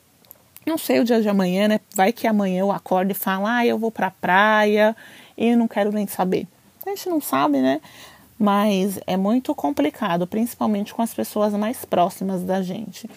Não 0.67 0.77
sei 0.77 1.01
o 1.01 1.05
dia 1.05 1.21
de 1.21 1.29
amanhã, 1.29 1.69
né? 1.69 1.81
Vai 1.95 2.13
que 2.13 2.27
amanhã 2.27 2.61
eu 2.61 2.71
acordo 2.71 3.11
e 3.11 3.15
falo, 3.15 3.47
ah, 3.47 3.65
eu 3.65 3.79
vou 3.79 3.91
pra 3.91 4.11
praia 4.11 4.95
e 5.37 5.57
não 5.57 5.67
quero 5.67 5.91
nem 5.91 6.07
saber. 6.07 6.47
A 6.85 6.91
gente 6.91 7.09
não 7.09 7.21
sabe, 7.21 7.59
né? 7.61 7.81
Mas 8.39 9.01
é 9.07 9.17
muito 9.17 9.55
complicado, 9.55 10.27
principalmente 10.27 10.95
com 10.95 11.03
as 11.03 11.13
pessoas 11.13 11.53
mais 11.55 11.85
próximas 11.85 12.43
da 12.43 12.63
gente. 12.63 13.09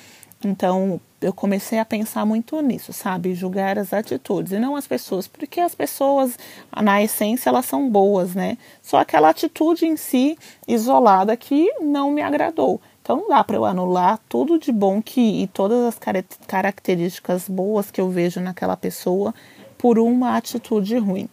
Então, 0.43 0.99
eu 1.21 1.31
comecei 1.31 1.77
a 1.77 1.85
pensar 1.85 2.25
muito 2.25 2.59
nisso, 2.61 2.91
sabe? 2.91 3.35
Julgar 3.35 3.77
as 3.77 3.93
atitudes 3.93 4.51
e 4.51 4.59
não 4.59 4.75
as 4.75 4.87
pessoas, 4.87 5.27
porque 5.27 5.59
as 5.59 5.75
pessoas, 5.75 6.37
na 6.81 7.01
essência, 7.03 7.49
elas 7.49 7.65
são 7.65 7.87
boas, 7.87 8.33
né? 8.33 8.57
Só 8.81 8.97
aquela 8.97 9.29
atitude 9.29 9.85
em 9.85 9.95
si, 9.95 10.37
isolada, 10.67 11.37
que 11.37 11.71
não 11.79 12.09
me 12.09 12.23
agradou. 12.23 12.81
Então 13.11 13.23
não 13.23 13.27
dá 13.27 13.43
para 13.43 13.57
eu 13.57 13.65
anular 13.65 14.17
tudo 14.29 14.57
de 14.57 14.71
bom 14.71 15.01
que 15.01 15.43
e 15.43 15.47
todas 15.47 15.83
as 15.85 15.99
características 16.47 17.49
boas 17.49 17.91
que 17.91 17.99
eu 17.99 18.09
vejo 18.09 18.39
naquela 18.39 18.77
pessoa 18.77 19.35
por 19.77 19.99
uma 19.99 20.37
atitude 20.37 20.97
ruim. 20.97 21.27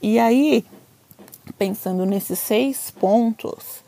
E 0.00 0.20
aí, 0.20 0.64
pensando 1.58 2.06
nesses 2.06 2.38
seis 2.38 2.92
pontos, 2.92 3.82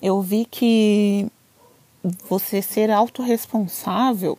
eu 0.00 0.22
vi 0.22 0.46
que 0.46 1.30
você 2.30 2.62
ser 2.62 2.90
autorresponsável 2.90 4.38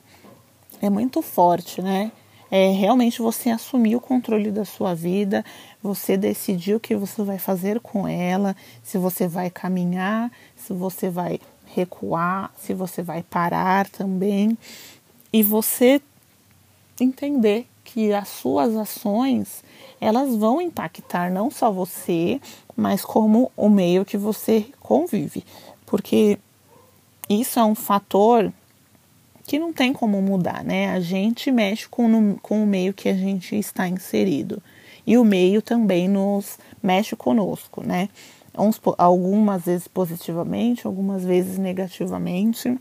é 0.82 0.89
muito 0.89 1.22
forte, 1.22 1.80
né? 1.80 2.12
É 2.50 2.72
realmente 2.72 3.22
você 3.22 3.52
assumir 3.52 3.95
o 3.95 4.02
controle 4.02 4.50
da 4.50 4.65
sua 4.65 4.95
vida, 4.95 5.45
você 5.84 6.17
decidir 6.17 6.74
o 6.74 6.80
que 6.80 6.95
você 6.95 7.22
vai 7.22 7.38
fazer 7.38 7.80
com 7.80 8.08
ela, 8.08 8.56
se 8.82 8.98
você 8.98 9.28
vai 9.28 9.52
caminhar, 9.52 10.32
se 10.56 10.74
você 10.74 11.08
vai 11.12 11.39
recuar, 11.73 12.51
se 12.58 12.73
você 12.73 13.01
vai 13.01 13.23
parar 13.23 13.88
também, 13.89 14.58
e 15.32 15.43
você 15.43 16.01
entender 16.99 17.67
que 17.84 18.13
as 18.13 18.27
suas 18.27 18.75
ações 18.75 19.63
elas 19.99 20.36
vão 20.36 20.62
impactar 20.62 21.32
não 21.32 21.49
só 21.49 21.71
você, 21.71 22.39
mas 22.75 23.03
como 23.03 23.51
o 23.55 23.69
meio 23.69 24.05
que 24.05 24.17
você 24.17 24.65
convive, 24.79 25.43
porque 25.86 26.38
isso 27.27 27.60
é 27.60 27.63
um 27.63 27.75
fator 27.75 28.51
que 29.45 29.60
não 29.60 29.73
tem 29.73 29.91
como 29.91 30.21
mudar, 30.21 30.63
né? 30.63 30.91
A 30.91 30.99
gente 30.99 31.51
mexe 31.51 31.88
com, 31.88 32.08
no, 32.08 32.39
com 32.39 32.63
o 32.63 32.67
meio 32.67 32.93
que 32.93 33.10
a 33.10 33.15
gente 33.15 33.55
está 33.58 33.88
inserido 33.88 34.62
e 35.05 35.17
o 35.17 35.25
meio 35.25 35.62
também 35.62 36.08
nos 36.08 36.60
mexe 36.82 37.15
conosco, 37.15 37.84
né? 37.86 38.10
Uns, 38.60 38.80
algumas 38.98 39.65
vezes 39.65 39.88
positivamente, 39.88 40.86
algumas 40.86 41.24
vezes 41.24 41.58
negativamente. 41.58 42.78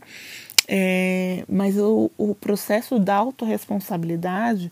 É, 0.67 1.43
mas 1.49 1.77
o, 1.77 2.11
o 2.17 2.35
processo 2.35 2.99
da 2.99 3.15
autorresponsabilidade, 3.15 4.69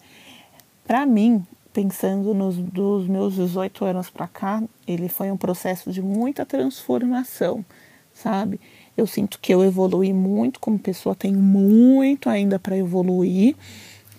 para 0.86 1.06
mim, 1.06 1.43
pensando 1.74 2.34
nos 2.34 2.56
dos 2.58 3.08
meus 3.08 3.36
18 3.36 3.86
anos 3.86 4.10
para 4.10 4.28
cá, 4.28 4.63
ele 4.88 5.10
foi 5.10 5.32
um 5.32 5.38
processo 5.38 5.91
de 5.91 6.02
muita 6.02 6.46
transformação, 6.46 7.65
sabe? 8.13 8.60
Eu 8.96 9.06
sinto 9.06 9.39
que 9.39 9.54
eu 9.54 9.63
evolui 9.63 10.12
muito 10.13 10.60
como 10.60 10.80
pessoa, 10.80 11.15
tenho 11.15 11.39
muito 11.39 12.30
ainda 12.30 12.58
para 12.58 12.78
evoluir, 12.78 13.56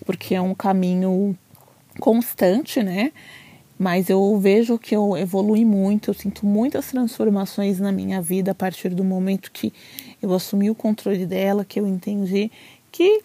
porque 0.05 0.35
é 0.35 0.41
um 0.41 0.55
caminho 0.55 1.37
constante, 1.99 2.81
né? 2.81 3.11
Mas 3.79 4.09
eu 4.09 4.37
vejo 4.37 4.77
que 4.77 4.93
eu 4.93 5.15
evolui 5.15 5.63
muito, 5.63 6.09
eu 6.09 6.13
sinto 6.13 6.45
muitas 6.45 6.87
transformações 6.87 7.79
na 7.79 7.93
minha 7.93 8.21
vida 8.21 8.51
a 8.51 8.55
partir 8.55 8.89
do 8.89 9.05
momento 9.05 9.49
que 9.49 9.71
eu 10.21 10.33
assumi 10.33 10.69
o 10.69 10.75
controle 10.75 11.25
dela, 11.25 11.63
que 11.63 11.79
eu 11.79 11.87
entendi 11.87 12.51
que 12.91 13.21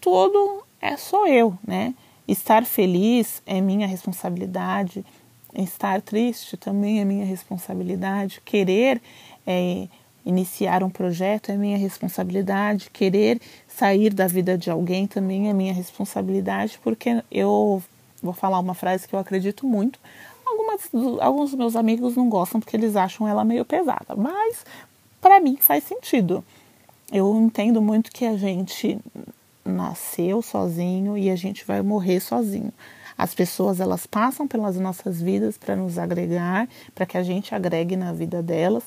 tudo 0.00 0.64
é 0.80 0.96
só 0.96 1.28
eu, 1.28 1.58
né? 1.66 1.94
Estar 2.26 2.64
feliz 2.64 3.42
é 3.44 3.60
minha 3.60 3.86
responsabilidade, 3.86 5.04
estar 5.54 6.00
triste 6.00 6.56
também 6.56 7.00
é 7.00 7.04
minha 7.04 7.26
responsabilidade, 7.26 8.40
querer 8.46 9.00
é, 9.46 9.88
iniciar 10.24 10.82
um 10.82 10.90
projeto 10.90 11.52
é 11.52 11.56
minha 11.56 11.76
responsabilidade, 11.76 12.88
querer 12.90 13.40
sair 13.68 14.14
da 14.14 14.26
vida 14.26 14.56
de 14.56 14.70
alguém 14.70 15.06
também 15.06 15.50
é 15.50 15.52
minha 15.52 15.74
responsabilidade, 15.74 16.80
porque 16.82 17.22
eu 17.30 17.82
vou 18.26 18.34
falar 18.34 18.58
uma 18.58 18.74
frase 18.74 19.08
que 19.08 19.14
eu 19.14 19.18
acredito 19.18 19.66
muito. 19.66 19.98
Algumas, 20.44 21.20
alguns 21.20 21.50
dos 21.50 21.58
meus 21.58 21.76
amigos 21.76 22.14
não 22.14 22.28
gostam 22.28 22.60
porque 22.60 22.76
eles 22.76 22.94
acham 22.94 23.26
ela 23.26 23.44
meio 23.44 23.64
pesada, 23.64 24.14
mas 24.14 24.64
para 25.20 25.40
mim 25.40 25.56
faz 25.56 25.84
sentido. 25.84 26.44
Eu 27.10 27.34
entendo 27.40 27.80
muito 27.80 28.10
que 28.12 28.26
a 28.26 28.36
gente 28.36 28.98
nasceu 29.64 30.42
sozinho 30.42 31.16
e 31.16 31.30
a 31.30 31.36
gente 31.36 31.64
vai 31.64 31.82
morrer 31.82 32.20
sozinho. 32.20 32.72
As 33.16 33.34
pessoas 33.34 33.80
elas 33.80 34.06
passam 34.06 34.46
pelas 34.46 34.76
nossas 34.78 35.20
vidas 35.20 35.56
para 35.56 35.74
nos 35.74 35.98
agregar, 35.98 36.68
para 36.94 37.06
que 37.06 37.16
a 37.16 37.22
gente 37.22 37.54
agregue 37.54 37.96
na 37.96 38.12
vida 38.12 38.42
delas, 38.42 38.84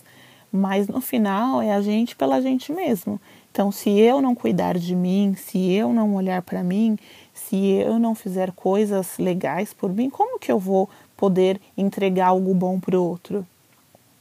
mas 0.52 0.88
no 0.88 1.02
final 1.02 1.62
é 1.62 1.73
a 1.73 1.82
gente 1.82 2.15
pela 2.15 2.41
gente 2.41 2.71
mesmo. 2.71 3.19
Então, 3.52 3.71
se 3.71 3.89
eu 3.89 4.21
não 4.21 4.36
cuidar 4.36 4.78
de 4.78 4.95
mim, 4.95 5.36
se 5.36 5.71
eu 5.71 5.91
não 5.91 6.13
olhar 6.13 6.41
para 6.41 6.63
mim, 6.63 6.97
se 7.39 7.56
eu 7.58 7.97
não 7.97 8.13
fizer 8.13 8.52
coisas 8.52 9.17
legais 9.17 9.73
por 9.73 9.93
mim, 9.93 10.10
como 10.10 10.39
que 10.39 10.52
eu 10.52 10.60
vou 10.60 10.89
poder 11.15 11.60
entregar 11.78 12.28
algo 12.28 12.54
bom 12.54 12.80
para 12.80 12.99
o 12.99 13.04
outro? 13.04 13.45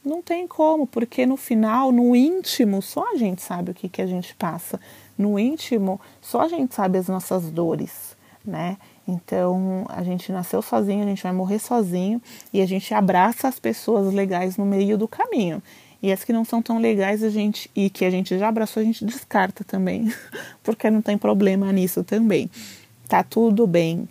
Não 0.03 0.21
tem 0.21 0.47
como, 0.47 0.87
porque 0.87 1.25
no 1.25 1.35
final, 1.35 1.91
no 1.91 2.15
íntimo, 2.15 2.81
só 2.81 3.11
a 3.11 3.15
gente 3.15 3.41
sabe 3.41 3.71
o 3.71 3.73
que, 3.73 3.89
que 3.89 4.01
a 4.01 4.07
gente 4.07 4.33
passa. 4.35 4.79
No 5.17 5.37
íntimo, 5.37 5.99
só 6.21 6.41
a 6.41 6.47
gente 6.47 6.73
sabe 6.73 6.97
as 6.97 7.07
nossas 7.07 7.51
dores, 7.51 8.15
né? 8.45 8.77
Então, 9.07 9.85
a 9.89 10.03
gente 10.03 10.31
nasceu 10.31 10.61
sozinho, 10.61 11.03
a 11.03 11.07
gente 11.07 11.23
vai 11.23 11.33
morrer 11.33 11.59
sozinho 11.59 12.21
e 12.53 12.61
a 12.61 12.65
gente 12.65 12.93
abraça 12.93 13.47
as 13.47 13.59
pessoas 13.59 14.13
legais 14.13 14.55
no 14.55 14.65
meio 14.65 14.97
do 14.97 15.07
caminho. 15.07 15.61
E 16.01 16.11
as 16.11 16.23
que 16.23 16.31
não 16.31 16.45
são 16.45 16.61
tão 16.61 16.79
legais 16.79 17.23
a 17.23 17.29
gente 17.29 17.69
e 17.75 17.89
que 17.89 18.05
a 18.05 18.09
gente 18.09 18.37
já 18.37 18.47
abraçou, 18.47 18.81
a 18.81 18.85
gente 18.85 19.03
descarta 19.03 19.63
também, 19.65 20.13
porque 20.63 20.89
não 20.89 21.01
tem 21.01 21.17
problema 21.17 21.71
nisso 21.73 22.03
também. 22.03 22.49
Tá 23.09 23.23
tudo 23.23 23.65
bem 23.65 24.07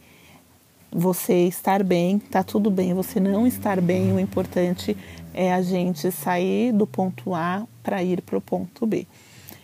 você 0.90 1.46
estar 1.46 1.84
bem, 1.84 2.18
tá 2.18 2.42
tudo 2.42 2.68
bem 2.68 2.92
você 2.92 3.20
não 3.20 3.46
estar 3.46 3.80
bem. 3.80 4.12
O 4.12 4.18
importante 4.18 4.96
é 5.32 5.52
a 5.52 5.62
gente 5.62 6.10
sair 6.10 6.72
do 6.72 6.84
ponto 6.84 7.32
A 7.32 7.64
para 7.80 8.02
ir 8.02 8.20
para 8.22 8.36
o 8.36 8.40
ponto 8.40 8.84
B. 8.84 9.06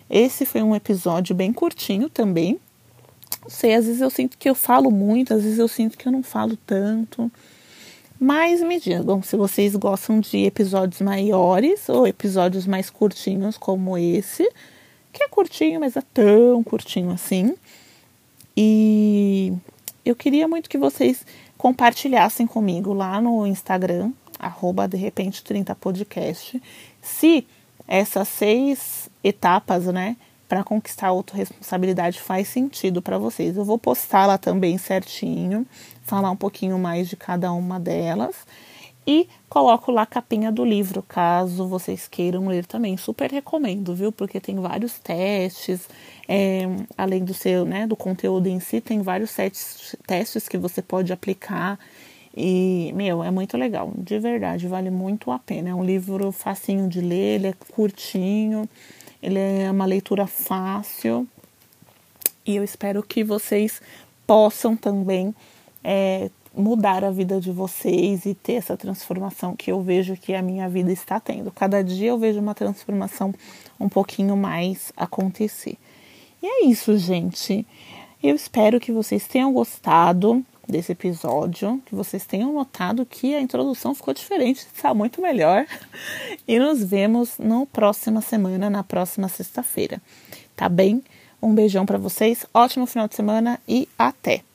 Esse 0.08 0.46
foi 0.46 0.62
um 0.62 0.72
episódio 0.72 1.34
bem 1.34 1.52
curtinho 1.52 2.08
também. 2.08 2.60
Não 3.42 3.50
sei, 3.50 3.74
às 3.74 3.86
vezes 3.86 4.00
eu 4.00 4.08
sinto 4.08 4.38
que 4.38 4.48
eu 4.48 4.54
falo 4.54 4.88
muito, 4.88 5.34
às 5.34 5.42
vezes 5.42 5.58
eu 5.58 5.66
sinto 5.66 5.98
que 5.98 6.06
eu 6.06 6.12
não 6.12 6.22
falo 6.22 6.56
tanto. 6.58 7.28
Mas 8.20 8.62
me 8.62 8.78
digam 8.78 9.20
se 9.20 9.36
vocês 9.36 9.74
gostam 9.74 10.20
de 10.20 10.44
episódios 10.44 11.00
maiores 11.00 11.88
ou 11.88 12.06
episódios 12.06 12.68
mais 12.68 12.88
curtinhos 12.88 13.58
como 13.58 13.98
esse, 13.98 14.48
que 15.12 15.24
é 15.24 15.28
curtinho, 15.28 15.80
mas 15.80 15.96
é 15.96 16.02
tão 16.14 16.62
curtinho 16.62 17.10
assim. 17.10 17.56
E 18.56 19.52
eu 20.04 20.14
queria 20.14 20.46
muito 20.46 20.68
que 20.68 20.78
vocês 20.78 21.26
compartilhassem 21.56 22.46
comigo 22.46 22.92
lá 22.92 23.20
no 23.20 23.46
Instagram, 23.46 24.12
arroba 24.38 24.86
de 24.86 24.96
repente 24.96 25.42
30 25.42 25.74
podcast, 25.74 26.62
se 27.00 27.46
essas 27.86 28.28
seis 28.28 29.08
etapas, 29.22 29.86
né, 29.86 30.16
para 30.48 30.62
conquistar 30.62 31.06
a 31.06 31.10
autorresponsabilidade 31.10 32.20
faz 32.20 32.48
sentido 32.48 33.02
para 33.02 33.18
vocês. 33.18 33.56
Eu 33.56 33.64
vou 33.64 33.78
postar 33.78 34.26
lá 34.26 34.38
também 34.38 34.78
certinho, 34.78 35.66
falar 36.02 36.30
um 36.30 36.36
pouquinho 36.36 36.78
mais 36.78 37.08
de 37.08 37.16
cada 37.16 37.52
uma 37.52 37.80
delas 37.80 38.36
e 39.06 39.28
coloco 39.48 39.92
lá 39.92 40.02
a 40.02 40.06
capinha 40.06 40.50
do 40.50 40.64
livro, 40.64 41.02
caso 41.02 41.68
vocês 41.68 42.08
queiram 42.08 42.48
ler 42.48 42.64
também. 42.64 42.96
Super 42.96 43.30
recomendo, 43.30 43.94
viu? 43.94 44.10
Porque 44.10 44.40
tem 44.40 44.56
vários 44.56 44.98
testes, 44.98 45.88
é, 46.28 46.62
além 46.96 47.24
do 47.24 47.34
seu, 47.34 47.64
né, 47.64 47.86
do 47.86 47.96
conteúdo 47.96 48.46
em 48.46 48.60
si, 48.60 48.80
tem 48.80 49.02
vários 49.02 49.34
testes, 50.06 50.48
que 50.48 50.56
você 50.56 50.80
pode 50.80 51.12
aplicar. 51.12 51.78
E, 52.36 52.92
meu, 52.94 53.22
é 53.22 53.30
muito 53.30 53.56
legal, 53.56 53.92
de 53.96 54.18
verdade, 54.18 54.66
vale 54.66 54.90
muito 54.90 55.30
a 55.30 55.38
pena. 55.38 55.70
É 55.70 55.74
um 55.74 55.84
livro 55.84 56.32
facinho 56.32 56.88
de 56.88 57.00
ler, 57.00 57.36
ele 57.36 57.46
é 57.48 57.54
curtinho, 57.72 58.68
ele 59.22 59.38
é 59.38 59.70
uma 59.70 59.84
leitura 59.84 60.26
fácil 60.26 61.28
e 62.46 62.56
eu 62.56 62.64
espero 62.64 63.02
que 63.02 63.24
vocês 63.24 63.80
possam 64.26 64.76
também 64.76 65.34
é, 65.82 66.30
mudar 66.56 67.04
a 67.04 67.10
vida 67.10 67.40
de 67.40 67.50
vocês 67.50 68.24
e 68.24 68.34
ter 68.34 68.54
essa 68.54 68.76
transformação 68.76 69.56
que 69.56 69.72
eu 69.72 69.80
vejo 69.80 70.16
que 70.16 70.34
a 70.34 70.42
minha 70.42 70.68
vida 70.68 70.92
está 70.92 71.18
tendo. 71.18 71.50
Cada 71.50 71.82
dia 71.82 72.10
eu 72.10 72.18
vejo 72.18 72.40
uma 72.40 72.54
transformação 72.54 73.34
um 73.78 73.88
pouquinho 73.88 74.36
mais 74.36 74.92
acontecer. 74.96 75.76
E 76.42 76.46
é 76.46 76.66
isso, 76.66 76.96
gente. 76.96 77.66
Eu 78.22 78.34
espero 78.34 78.80
que 78.80 78.92
vocês 78.92 79.26
tenham 79.26 79.52
gostado 79.52 80.44
desse 80.68 80.92
episódio, 80.92 81.80
que 81.84 81.94
vocês 81.94 82.24
tenham 82.24 82.52
notado 82.52 83.04
que 83.04 83.34
a 83.34 83.40
introdução 83.40 83.94
ficou 83.94 84.14
diferente, 84.14 84.66
está 84.74 84.94
muito 84.94 85.20
melhor. 85.20 85.66
E 86.46 86.58
nos 86.58 86.84
vemos 86.84 87.38
na 87.38 87.64
próxima 87.64 88.20
semana, 88.20 88.68
na 88.68 88.82
próxima 88.84 89.28
sexta-feira. 89.28 90.00
Tá 90.54 90.68
bem? 90.68 91.02
Um 91.40 91.54
beijão 91.54 91.86
para 91.86 91.96
vocês, 91.96 92.44
ótimo 92.52 92.86
final 92.86 93.08
de 93.08 93.14
semana 93.14 93.58
e 93.66 93.88
até! 93.98 94.53